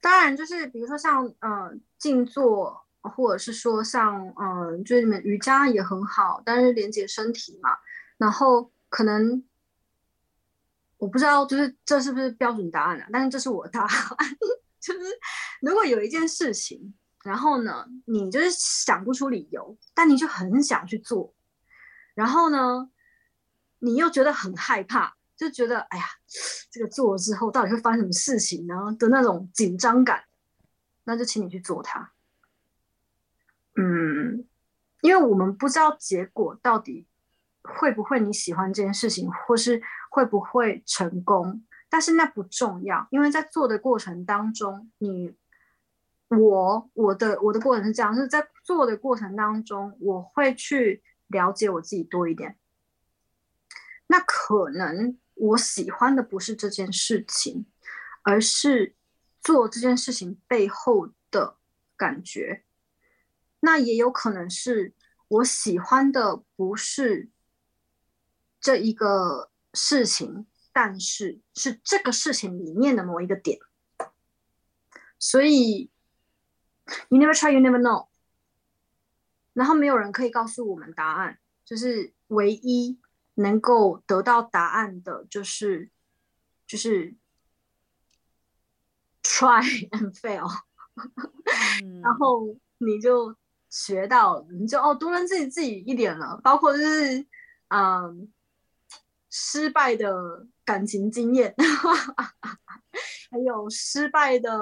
[0.00, 7.70] 当然就是比如说像呃静坐，或者是说像嗯、就是你们瑜伽也很好，但是连接身体嘛。
[8.16, 9.44] 然后可能
[10.98, 13.08] 我不知道，就是这是不是标准答案啊？
[13.12, 14.36] 但是这是我的答案，
[14.80, 15.00] 就是
[15.60, 21.34] 如果有一件事情，然后呢，你就是想不出理由，但你就很想去做，
[22.14, 22.88] 然后呢，
[23.80, 26.04] 你又觉得很害怕，就觉得哎呀，
[26.70, 30.22] 这个做了之后到底会发生什么事情呢的那种紧张感，
[31.02, 32.12] 那就请你去做它。
[33.76, 34.46] 嗯，
[35.00, 37.06] 因为我们不知道结果到底。
[37.64, 39.80] 会不会你喜欢这件事情，或是
[40.10, 41.62] 会不会成功？
[41.88, 45.32] 但是那不重要，因为在做的过程当中，你
[46.26, 52.58] 我我的我的过程是这样，是在做的过程当中，我会去了解我自己多一点。
[54.08, 57.64] 那可能我喜欢的不是这件事情，
[58.22, 58.96] 而是
[59.40, 61.58] 做这件事情背后的
[61.96, 62.64] 感觉。
[63.62, 64.94] 那也有可能是
[65.28, 67.30] 我喜欢的不是。
[68.64, 73.58] 这一个事情，但是是这个事情里面的某一个点，
[75.18, 75.90] 所以
[77.08, 78.06] you never try, you never know。
[79.52, 83.00] 然后没有人可以告诉我们答案，就是唯一
[83.34, 85.90] 能够得到答案的，就是
[86.64, 87.16] 就是
[89.24, 90.48] try and fail。
[92.00, 93.34] 然后你就
[93.72, 97.26] 学到，你就哦多认自己自己一点了，包括就是
[97.68, 98.30] 嗯。
[99.34, 101.54] 失败的感情经验，
[103.32, 104.52] 还有失败的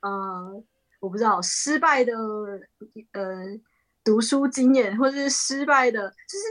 [0.00, 0.62] 呃，
[1.00, 2.14] 我不知道失败的
[3.10, 3.34] 呃
[4.04, 6.44] 读书经验，或者是失败的，就是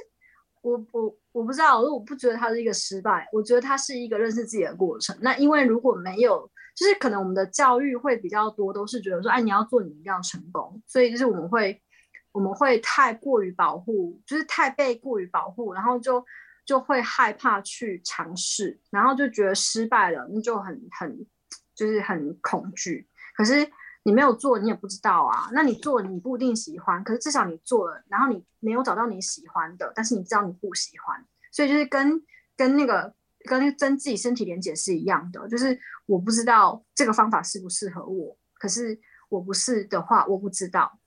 [0.61, 5.17] 我我我不知道，我我不觉得它是一个失败，我觉得它是一个认识自己的过程。
[5.21, 11.81] 那因为如果没有，就是可能我们的教育会比较多，都是觉得说，哎，你要做，你一定要成功，所以就是我们会
[12.31, 16.25] 我们会太过于保护，就是太被过于保护，然后就。
[16.63, 21.25] 就会害怕去尝试，然后就觉得失败了，那就很很
[21.73, 23.09] 就是很恐惧。
[23.35, 23.67] 可是
[24.03, 25.49] 你没有做，你也不知道啊。
[25.53, 27.03] 那你做，你不一定喜欢。
[27.03, 31.25] 可是至少你做了，然后你没有找到你喜欢的，但是你知道你不喜欢。
[31.51, 32.23] 所以就是跟
[32.55, 33.11] 跟那个
[33.45, 38.37] 跟跟自己身体连接是一样的，就是我不知道这个方法适不适合我。
[38.53, 38.97] 可是
[39.29, 40.99] 我不是的话，我不知道。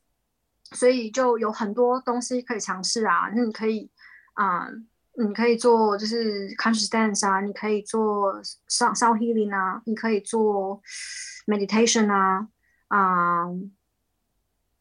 [0.75, 3.31] 所以就有很多东西可以尝试啊。
[3.35, 3.91] 那你可以
[4.35, 4.69] 啊。
[5.17, 8.35] 你可以做就是 conscious dance 啊，你可以做
[8.69, 10.83] sound healing 啊，你可以做
[11.47, 12.49] meditation 啊，
[12.89, 13.45] 啊、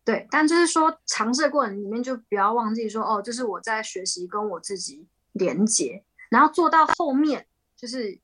[0.03, 7.45] 对，但就是说尝试的过程里面就不要忘记说哦，就是我在学习跟我自己连接，然后做到后面
[7.77, 8.19] 就是，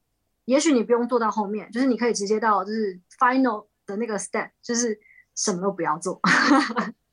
[0.45, 4.99] 也许你不用做到后面，就是你可以直接到就是 final 的那个 step，就是
[5.35, 6.19] 什么都不要做。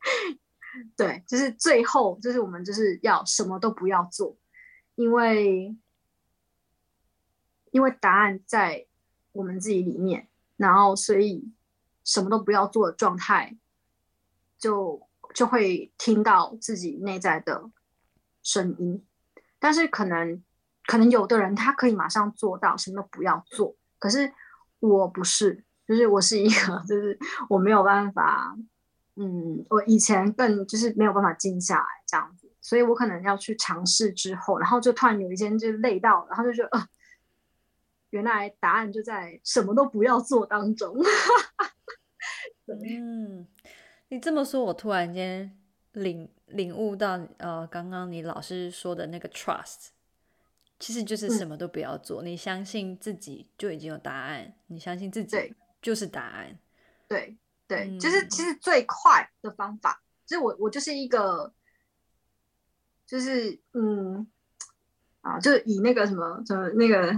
[0.96, 4.36] 对，就是最后，就是我们就是要什么都不要做，
[4.94, 5.74] 因为
[7.70, 8.86] 因为答案在
[9.32, 11.50] 我们自己里面，然后所以
[12.04, 13.56] 什么都不要做的状态，
[14.58, 17.70] 就就会听到自己内在的
[18.42, 19.04] 声音。
[19.58, 20.42] 但是可能
[20.86, 24.32] 可能有的人他可以马上做到什么都不要做，可是
[24.78, 28.56] 我不是，就是我是一个，就是我没有办法。
[29.20, 36.86] 嗯，我以前更就是没有办法静下来这样子，所以我可能要去尝试之后，然后就突然有一天就累到，然后就觉得，呃，
[38.10, 40.96] 原来答案就在什么都不要做当中。
[42.66, 43.44] 嗯，
[44.10, 45.50] 你这么说，我突然间
[45.94, 49.88] 领领悟到，呃，刚刚你老师说的那个 trust，
[50.78, 55.52] 其实就是什么都不要做，嗯，你相信自己就已经有答案，你相信自己
[55.82, 56.56] 就是答案，
[57.08, 57.36] 对。
[57.68, 61.52] 对对，就是其实最快的方法，就是我我就是一个，
[63.06, 64.26] 就是嗯，
[65.20, 67.14] 啊，就是以那个什么什么那个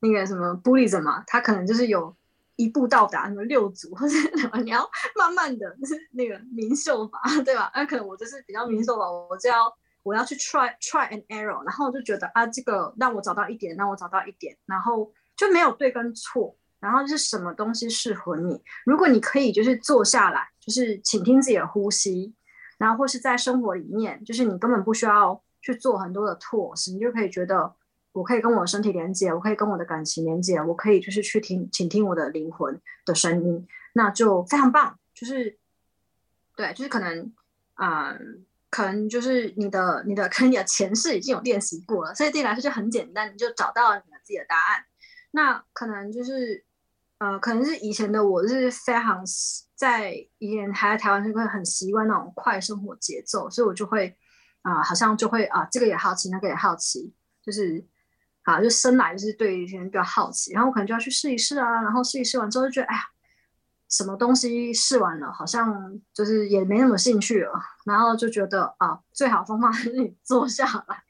[0.00, 2.14] 那个什么 Buddhism 嘛，他可能就是有
[2.56, 7.70] 一步到达什么六组，或者什么你要慢慢的，就是那个明秀法，对吧？
[7.74, 9.72] 那可能我就是比较明秀法，我就要
[10.02, 16.56] 我要去 try try and error，然后我就觉得啊，这个让我找到一点，让我找到一点，然后就没有对跟错。
[16.82, 18.60] 然后是什么东西适合你？
[18.84, 22.34] 如果你可以就是坐下来，就是倾听自己的呼吸，
[22.76, 27.72] 然后或是在生活里面，就是你根本不需要去做很多的措施，你就可以觉得
[28.10, 34.98] 我可以跟我的身体连接，我可以跟我的感情连接，我可以就是去听倾听我的灵魂的声音，那就非常棒。
[35.14, 35.56] 就是
[36.56, 37.32] 对，就是可能
[37.74, 38.18] 啊、
[38.70, 44.84] 可能就是你的你的可能你的前世已经有练习过了，所以对你来说就很简单，你就找到了你的自己的答案。
[45.30, 46.64] 那可能就是。
[47.22, 49.22] 呃，可能是以前的我是非常
[49.76, 54.16] 在以前还在台湾就会很习惯那种快生活节奏，所以我就会
[54.62, 57.86] 啊、好像就会啊，这个也好奇，那个也好奇，就是
[58.42, 63.02] 啊，就生来就是对一些比较好奇，然后我可能就要去试一试啊，然后试一试完之后就觉得，哎呀。
[63.88, 67.52] 什么东西试完了，好像就是也没那么兴趣了，
[67.84, 71.04] 然后就觉得啊，最好方法是你坐下来，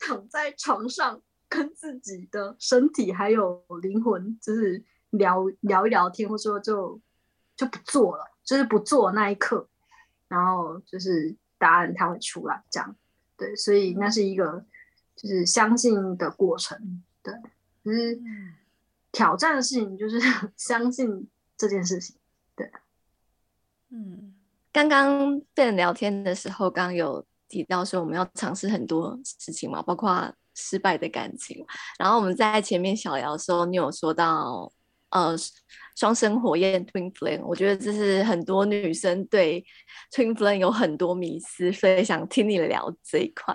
[0.00, 4.82] 躺在床上，跟自己的身体还有灵魂，就是
[5.12, 7.00] 聊聊一聊天，或者说就
[7.56, 9.66] 就不做了，就是不做那一刻，
[10.28, 12.96] 然后就是答案它会出来，这样
[13.36, 14.64] 对，所以那是一个
[15.16, 17.34] 就是相信的过程，对，
[17.84, 18.20] 就是
[19.10, 20.18] 挑战的事情就是
[20.56, 22.16] 相信这件事情。
[22.54, 22.70] 对，
[23.90, 24.34] 嗯，
[24.72, 31.64] 刚刚跟人聊天的时候，刚刚有提到说我们要尝试很多事情嘛，包括失败的感情。
[31.98, 34.72] 然后我们在前面小聊的时候，你有说到
[35.12, 35.34] 呃
[35.96, 39.64] 双生火焰 （Twin Flame），我觉得这是很多女生对
[40.10, 43.54] Twin Flame 有很多迷思，所以想听你聊这一块。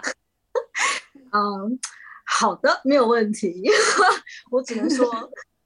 [1.34, 1.80] 嗯，
[2.26, 3.62] 好的，没有问题。
[4.50, 5.06] 我只能说，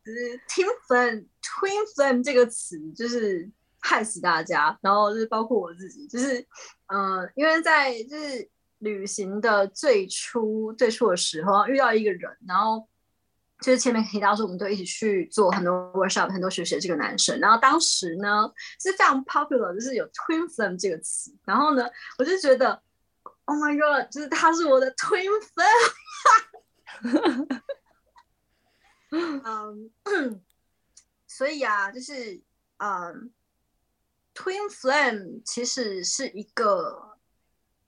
[0.04, 1.26] 就是 Twin Flame。
[1.42, 6.40] Twin flame 这个词就是害死大家，然后就是包括我自己，就是
[6.88, 12.88] 嗯、呃，因为在就是旅行的最初最初的时候遇到一个人，然后
[13.62, 18.52] 就是前面提到说我们都一起去做很多 workshop，很多学习的这个男生，然后当时呢
[18.82, 21.88] 是非常 popular，就是有 Twin flame 这个词，然后呢
[22.18, 22.82] 我就觉得
[23.46, 25.30] Oh my God，就是他是我的 Twin
[27.02, 27.60] flame，
[29.46, 29.92] 嗯。
[30.06, 30.40] um,
[31.28, 32.42] 所以啊，就是
[32.78, 33.32] 嗯
[34.36, 37.18] ，Twin Flame 其实是一个，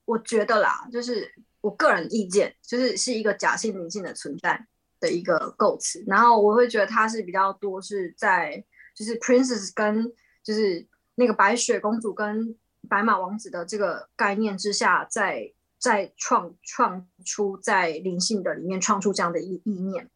[0.06, 4.66] 我觉得啦，就是我个人意见，就是是一个假性灵性的存在。
[5.00, 6.04] 的一个构词。
[6.06, 8.64] 然后我会觉得它是比较多是在
[8.94, 12.56] 就是 Princess 跟就是那个白雪公主跟
[12.88, 20.10] 白马王子的这个概念之下，在在创创出在灵性的里面创出这样的意意念，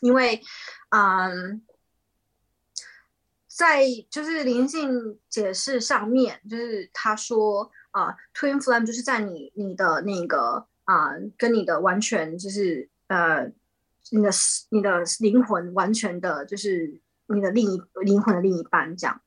[0.00, 0.40] 因为
[0.90, 1.64] 嗯。
[3.56, 13.52] 在就是灵性解释上面，就是他说啊、，Twin Flame 就是在你你的那个啊、跟你的完全就是呃，
[14.10, 14.30] 你的
[14.70, 19.20] 你的灵魂完全的，就是你的另一灵魂的另一半这样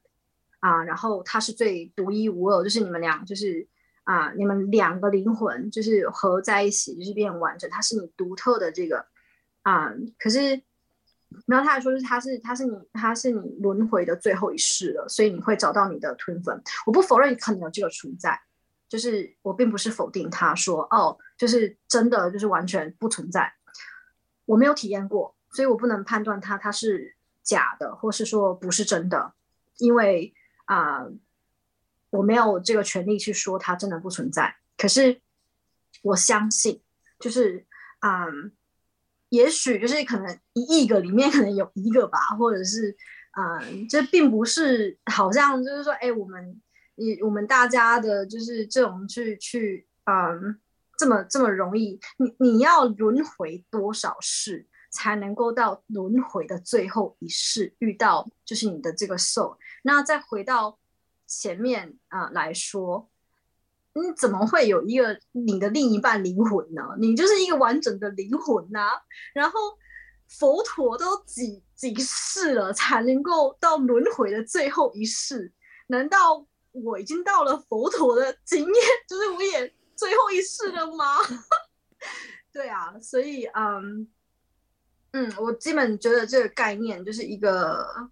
[0.60, 3.68] 啊、然后他是最独一无二，就是你们俩就是
[4.04, 9.06] 啊、你们两个灵魂就是合在一起，就是变完整，它是你独特的这个
[9.64, 10.62] 啊、可是。
[11.46, 16.62] 然后他还说，是他是他是你他是你轮回的最后一世了，所以你会找到你的 twin flame。
[16.86, 18.40] 我不否认可能有这个存在，
[18.88, 23.54] 就是我并不是否定他说哦，就是真的就是完全不存在。
[24.48, 29.34] 我没有体验过，所以我不能判断它，它是假的，或是说不是真的，
[29.78, 30.34] 因为
[30.66, 31.06] 啊、
[32.10, 34.56] 我没有这个权利去说它真的不存在。
[34.76, 35.22] 可是
[36.02, 36.82] 我相信，
[37.20, 37.68] 就是
[38.00, 38.26] 啊。
[39.30, 42.96] 也许就是可能一亿个里面可能有一个吧，或者是，
[43.38, 46.62] 嗯，这并不是好像就是说，哎，我们，
[46.96, 50.58] 你我们大家的就是这种去去，嗯，
[50.98, 60.80] 这么这么容易，你你要轮回多少世才能够到轮回的最后一世遇到就是你的这个寿那再回到
[61.28, 63.10] 前面啊，来说。
[64.00, 66.84] 你怎么会有一个你的另一半灵魂呢？
[67.00, 68.92] 你就是一个完整的灵魂呐、
[69.34, 69.60] 然后
[70.28, 75.52] 佛陀都几几世了才能够到轮回的最后一世？
[75.88, 78.76] 难道我已经到了佛陀的经验，
[79.10, 81.06] 就是我也最后一世了吗？
[82.54, 84.08] 对啊，所以嗯
[85.12, 88.10] 嗯，我基本觉得这个概念就是一个。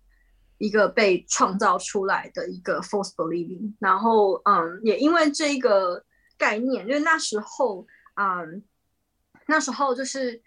[0.58, 6.02] 一个被创造出来的一个 false believing，然后嗯，也因为这一个
[6.38, 8.64] 概念，因为那时候嗯，
[9.48, 10.42] 那时候就是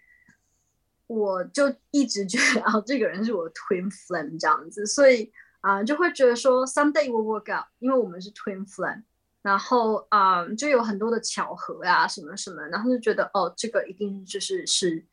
[1.05, 5.31] 我就一直觉得啊，这个人是我 twin flame 这样子，所以
[5.61, 9.03] 啊、就会觉得说 someday will work out，因为我们是 twin flame，
[9.41, 15.05] 然后啊、就有很多的巧合呀、啊，什么什么，然后就觉得哦，这个一定就是是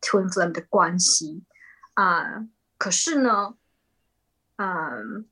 [0.00, 1.42] twin flame 的关系
[1.94, 2.46] 啊、
[2.76, 3.54] 可是呢。
[4.60, 5.24] 嗯，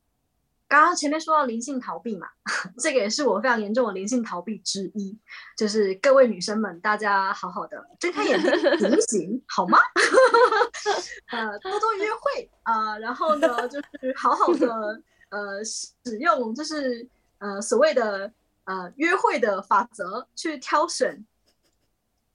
[0.69, 2.29] 刚刚前面说到灵性逃避嘛，
[2.79, 5.19] 这个也是我非常严重的灵性逃避之一。
[5.57, 9.79] 就是各位女生们，大家好好的睁开眼睛醒醒，好吗？
[11.33, 17.05] 呃，多多约会啊、然后呢，就是好好的呃使用，就是
[17.39, 18.33] 呃所谓的
[18.65, 21.25] 呃约会的法则去挑选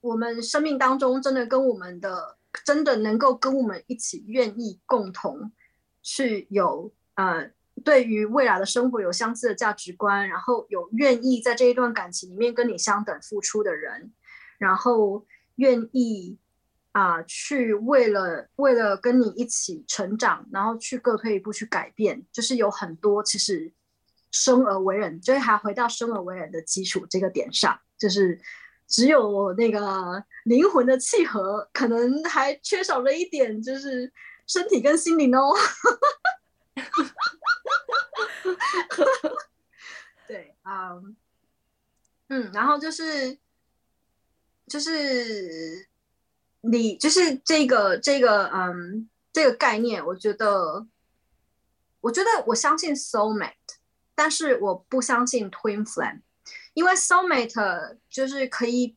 [0.00, 5.52] 我们生命当中真的跟我们的真的能够跟我们一起愿意共同。
[6.02, 7.50] 去有呃
[7.84, 14.12] 对于未来的生活有相似的价值观，然后有愿意在这一段感情里面跟你相等付出的人，
[14.58, 15.24] 然后
[15.56, 16.36] 愿意
[16.90, 23.72] 啊、去为了为了跟你一起成长，然后去各退一步去改变，就是有很多其实
[24.32, 28.40] 生而为人，就是还回到生而为人的基础这个点上，就是。
[28.88, 34.12] 只有那个灵魂的契合，可能还缺少了一点，就是
[34.46, 35.56] 身体跟心灵哦。
[40.28, 41.00] 对，啊、
[42.28, 43.38] 嗯，然后就是
[44.66, 45.88] 就是
[46.60, 50.86] 你就是这个这个嗯这个概念，我觉得
[52.02, 53.54] 我觉得我相信 soulmate，
[54.14, 56.20] 但是我不相信 twin flame。
[56.74, 58.96] 因为 soulmate 就是可以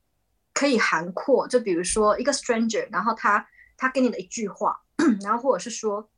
[0.53, 3.45] 可以涵括，就比如说一个 stranger，然后他
[3.75, 4.81] 他给你的一句话，
[5.21, 6.09] 然后或者是说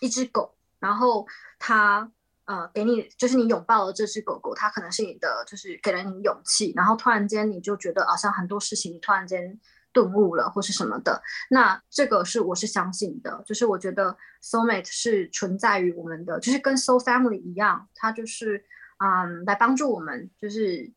[0.00, 1.26] 一只狗，然后
[1.58, 2.10] 他
[2.46, 9.60] 呃给你就是你拥抱了这只狗狗，它可能是你的就是给了你勇气，然后突然间你就觉得好像很多事情你突然间
[9.92, 18.64] 顿悟了或是什么的，那这个是我是相信的，就是我觉得 soulmate 是存在于我们的，就是跟 soul family 一样，它就是。
[19.02, 20.92] 嗯，来帮助我们，就是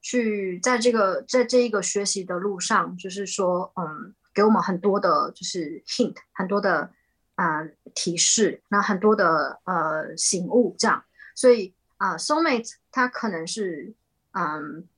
[0.00, 6.90] 去在这个在这一个学习的路上，就是说，嗯，给我们很多的，就是 hint，很多的
[7.36, 7.64] 啊、
[7.94, 11.04] 提示，那很多的呃醒悟，这样。
[11.36, 13.94] 所以啊、，soulmate 它可能是
[14.32, 14.88] 嗯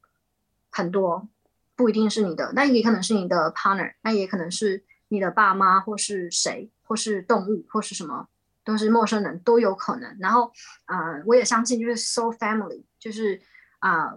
[0.71, 1.29] 很多，
[1.77, 8.27] 不一定是你的，那也可能是你的 partner，那也可能是你的爸妈，或是谁，或是动物，或是什么。
[8.65, 10.17] 都是陌生人，都有可能。
[10.19, 10.51] 然后，
[10.87, 13.41] 啊、呃，我也相信，就是 so family，就是
[13.79, 14.13] 啊、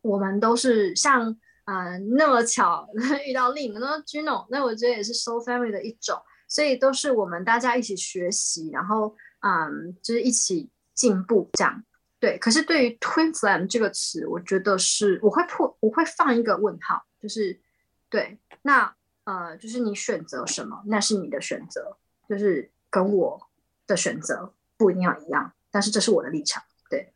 [0.00, 2.88] 我们都是像啊、呃、那么巧
[3.28, 6.18] 遇到另一个那 Juno，那我觉得也是 so family 的一种。
[6.48, 11.84] 所以都是我们大家一起学习，然后嗯、就是一起进步这样。
[12.24, 12.38] 对。
[12.38, 17.60] 可是对于 twin flame 这个词，我觉得是我会破，我会放一个问号，就是
[18.08, 18.94] 对，那
[19.24, 21.96] 呃，就是你选择什么，那是你的选择，
[22.28, 23.48] 就是跟我。
[23.86, 26.62] 的选择不一定要一样，但是这是我的立场。
[26.88, 27.12] 对，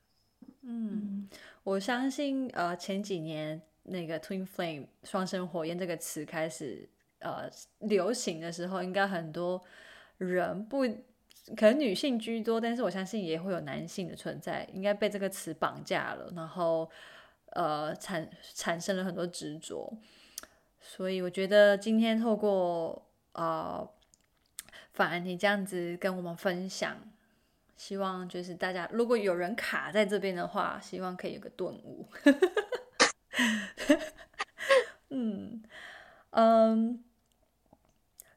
[0.60, 1.26] 嗯，
[1.64, 6.86] 我相信呃前几年那个 twin flame 双生火焰这个词开始
[7.20, 9.58] 呃流行的时候，应该很多
[10.18, 10.84] 人不
[11.56, 16.90] 可能女性居多，但是我相信也会有男性的存在，应该被这个词绑架了，然后
[17.52, 19.92] 呃产产生了很多执着。
[20.80, 23.88] 所以我觉得今天透过呃。
[24.94, 26.96] 反而你这样子跟我们分享，
[27.76, 32.04] 希望就是大家如果有人卡在这边的话，希望可以有个顿悟。
[35.10, 35.62] 嗯
[36.30, 37.04] 嗯，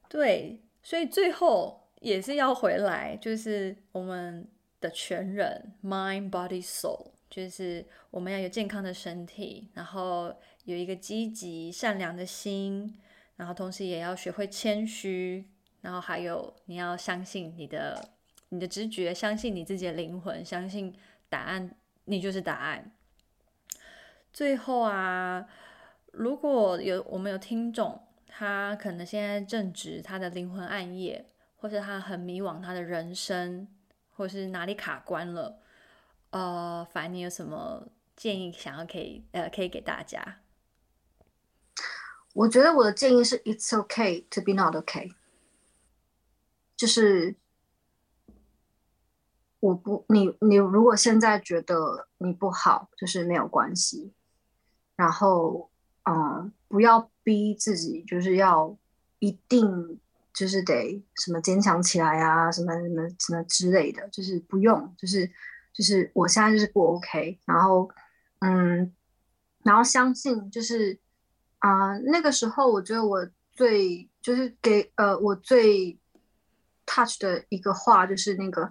[0.08, 4.46] 对，所以最后也是要回来，就是我们
[4.80, 10.34] 的全人 mind body soul，就是我们要有健康的身体，然后
[10.64, 12.98] 有一个积极善良的心，
[13.36, 15.48] 然后同时也要学会谦虚。
[15.80, 18.10] 然后还有，你要相信你的
[18.50, 20.94] 你的直觉，相信你自己的灵魂，相信
[21.28, 21.74] 答案，
[22.04, 22.92] 你就是答案。
[24.32, 25.44] 最后啊，
[26.12, 31.26] 如果有我们有听众，他可能现在正值他的灵魂暗夜，
[31.62, 33.68] 或是他很迷惘，他的人生，
[34.10, 35.60] 或是哪里卡关了，
[36.30, 37.86] 呃，反正你有什么
[38.16, 40.40] 建议想要可以呃可以给大家？
[42.34, 45.14] 我觉得我的建议是，It's okay to be not okay。
[46.76, 47.36] 就是
[49.60, 54.12] 我不你你如果现在觉得你不好，就是没有关系。
[54.96, 55.70] 然后
[56.02, 58.76] 嗯，不要逼自己，就是要
[59.20, 60.00] 一定
[60.32, 65.26] 就是得什么坚强起来啊，什么什么什么之类的，就是不用，就是
[65.72, 67.38] 就是我现在就是不 OK。
[67.46, 67.90] 然后
[68.40, 68.92] 嗯，
[69.62, 70.98] 然后相信就是
[71.58, 75.98] 啊、那个时候我觉得我最就是给呃我最。
[76.84, 78.70] touch 的一个话就是那个，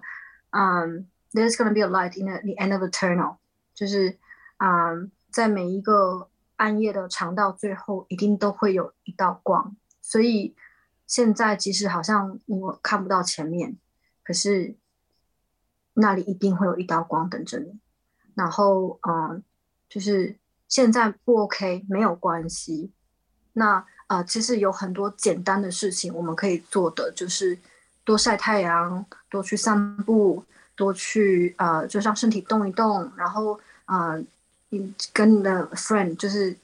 [0.50, 3.38] 嗯、，There's gonna be a light in the, end of the tunnel，
[3.74, 4.18] 就是，
[4.58, 9.74] 嗯、um,，在每一个暗夜的长道最后，一定都会有一道光。
[10.02, 10.54] 所以
[11.06, 13.76] 现在即使好像我看不到前面，
[14.22, 14.74] 可是
[15.94, 17.78] 那里一定会有一道光等着你。
[18.34, 19.42] 然后，嗯，
[19.88, 20.36] 就是
[20.68, 22.90] 现在不 OK 没有关系。
[23.52, 23.76] 那
[24.06, 27.58] 啊、呃，其实有很多简单的事情我们可以做的，就是。
[28.04, 30.44] 多晒太阳，多去散步，
[30.74, 34.20] 多去呃，就让身体动一动，然后啊，
[34.70, 36.58] 你、跟你的 friend 就是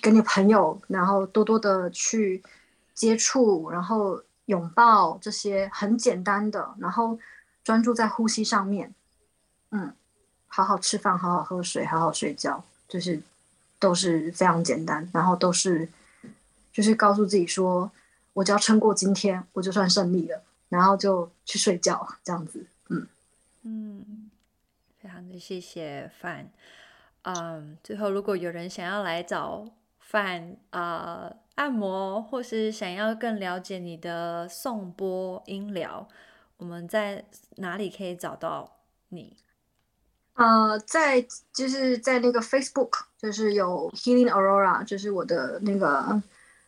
[0.00, 2.40] 跟你朋友，然后多多的去
[2.94, 7.18] 接触，然后拥抱这些很简单的，然后
[7.64, 8.94] 专注在呼吸上面，
[9.70, 9.92] 嗯，
[10.46, 13.20] 好好吃饭，好好喝水，好好睡觉，就是
[13.80, 15.88] 都是非常简单，然后都是
[16.72, 17.90] 就是告诉自己说，
[18.34, 23.08] 我只要撑过今天，我就算胜利了，然后就去睡觉，这样子，嗯
[23.62, 24.30] 嗯，
[25.00, 26.48] 非常的谢谢范，
[27.22, 29.66] 嗯，最后如果有人想要来找
[29.98, 31.32] 范啊。
[31.56, 36.08] 按摩，或是想要更了解你的颂钵音疗，
[36.56, 37.24] 我们在
[37.56, 38.78] 哪里可以找到
[39.10, 39.36] 你？
[40.34, 45.88] 呃，在就是在那个 Facebook，就是有 Healing Aurora，就是我的那个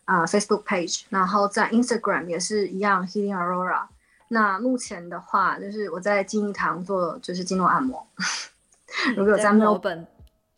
[0.05, 3.87] 啊、呃、Facebook page，然后在 Instagram 也是一样 Healing Aurora。
[4.29, 8.07] 那目前的话，就是我在金银堂做就是经络按摩，
[9.17, 10.07] 如果有在墨尔本，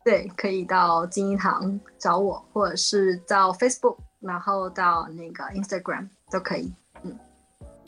[0.06, 3.98] 对，可以到金银堂找我，或者是到 Facebook。
[4.20, 7.18] 然后到那个 Instagram 都可以，嗯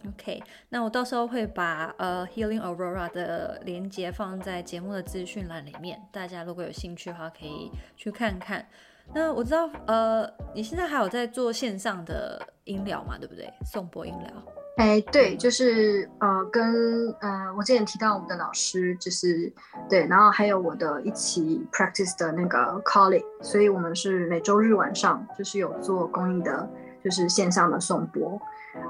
[0.08, 8.66] ，OK，那我到时候会把呃 Healing Aurora 的连接放在节目的资讯栏里面，大家如果有兴趣的话可以去看看。
[9.14, 13.52] 那我知道呃你现在还有在做线上的音疗嘛，对不对？
[13.66, 14.61] 颂播音疗。
[14.78, 19.52] 哎，对，就是呃，跟呃，我之前提到我们的老师，就是
[19.90, 26.68] 对，然后还有我的一起 practice 的那个 colleague，所以我们是每周日晚上就是有做公益的，
[27.04, 28.42] 就是线上的颂钵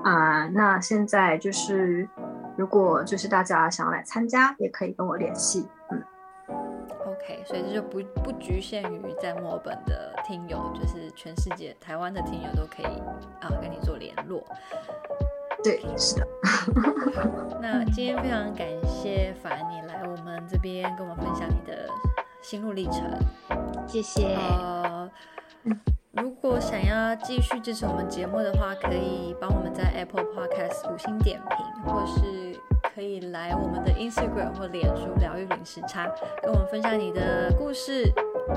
[0.03, 0.47] 啊。
[0.49, 2.07] 那现在就是
[2.55, 6.01] 如果就是大家想要来参加，也可以跟我联系，嗯。
[7.05, 13.01] OK，所以这就不不局限于在墨尔本的听友，就是全世界台湾的听友都可以
[13.41, 14.45] 啊跟你做联络。
[15.63, 16.27] 对，是的。
[17.61, 21.87] 那今天非常感谢凡你来我们这边跟我们分享你的
[22.41, 23.03] 心路历程，
[23.87, 24.35] 谢谢。
[24.35, 25.09] 呃，
[26.11, 32.50] 如果想要继续支持我们节目的话，可以帮我们在 Apple Podcast 五星点评，或是
[32.93, 36.11] 可以来我们的 Instagram 或脸书疗愈零时差，
[36.41, 38.03] 跟我们分享你的故事，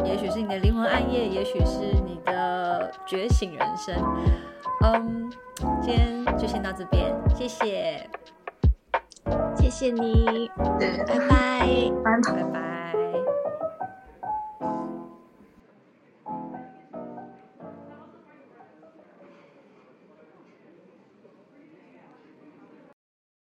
[0.04, 3.94] 也许是你的灵魂暗夜，也许是你的觉醒人生。
[4.82, 5.30] 嗯，
[5.80, 8.08] 今天就先到这边，谢谢，
[9.56, 11.68] 谢谢你，对，拜拜，
[12.02, 12.94] 拜拜，拜拜。